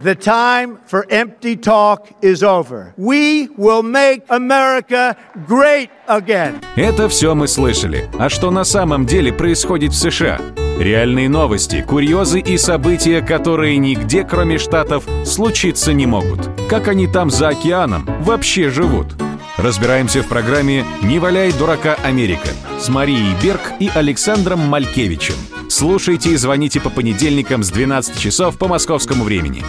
The 0.00 0.14
time 0.14 0.78
for 0.86 1.04
empty 1.10 1.56
talk 1.56 2.08
is 2.22 2.42
over. 2.42 2.94
We 2.96 3.48
will 3.58 3.82
make 3.82 4.22
America 4.28 5.16
great 5.46 5.90
again. 6.08 6.62
Это 6.76 7.08
все 7.08 7.34
мы 7.34 7.48
слышали. 7.48 8.08
А 8.18 8.28
что 8.28 8.50
на 8.50 8.64
самом 8.64 9.06
деле 9.06 9.32
происходит 9.32 9.92
в 9.92 9.96
США? 9.96 10.40
Реальные 10.78 11.28
новости, 11.28 11.84
курьезы 11.86 12.40
и 12.40 12.58
события, 12.58 13.20
которые 13.22 13.78
нигде, 13.78 14.24
кроме 14.24 14.58
Штатов, 14.58 15.04
случиться 15.24 15.92
не 15.92 16.06
могут. 16.06 16.48
Как 16.70 16.88
они 16.88 17.06
там 17.06 17.30
за 17.30 17.48
океаном 17.48 18.06
вообще 18.20 18.70
живут? 18.70 19.08
Разбираемся 19.56 20.22
в 20.22 20.28
программе 20.28 20.84
«Не 21.02 21.18
валяй 21.18 21.50
дурака 21.52 21.96
Америка» 22.04 22.48
с 22.78 22.88
Марией 22.88 23.34
Берг 23.42 23.72
и 23.80 23.90
Александром 23.94 24.60
Малькевичем. 24.60 25.34
Слушайте 25.68 26.30
и 26.30 26.36
звоните 26.36 26.80
по 26.80 26.90
понедельникам 26.90 27.62
с 27.62 27.70
12 27.70 28.20
часов 28.20 28.58
по 28.58 28.68
московскому 28.68 29.24
времени. 29.24 29.64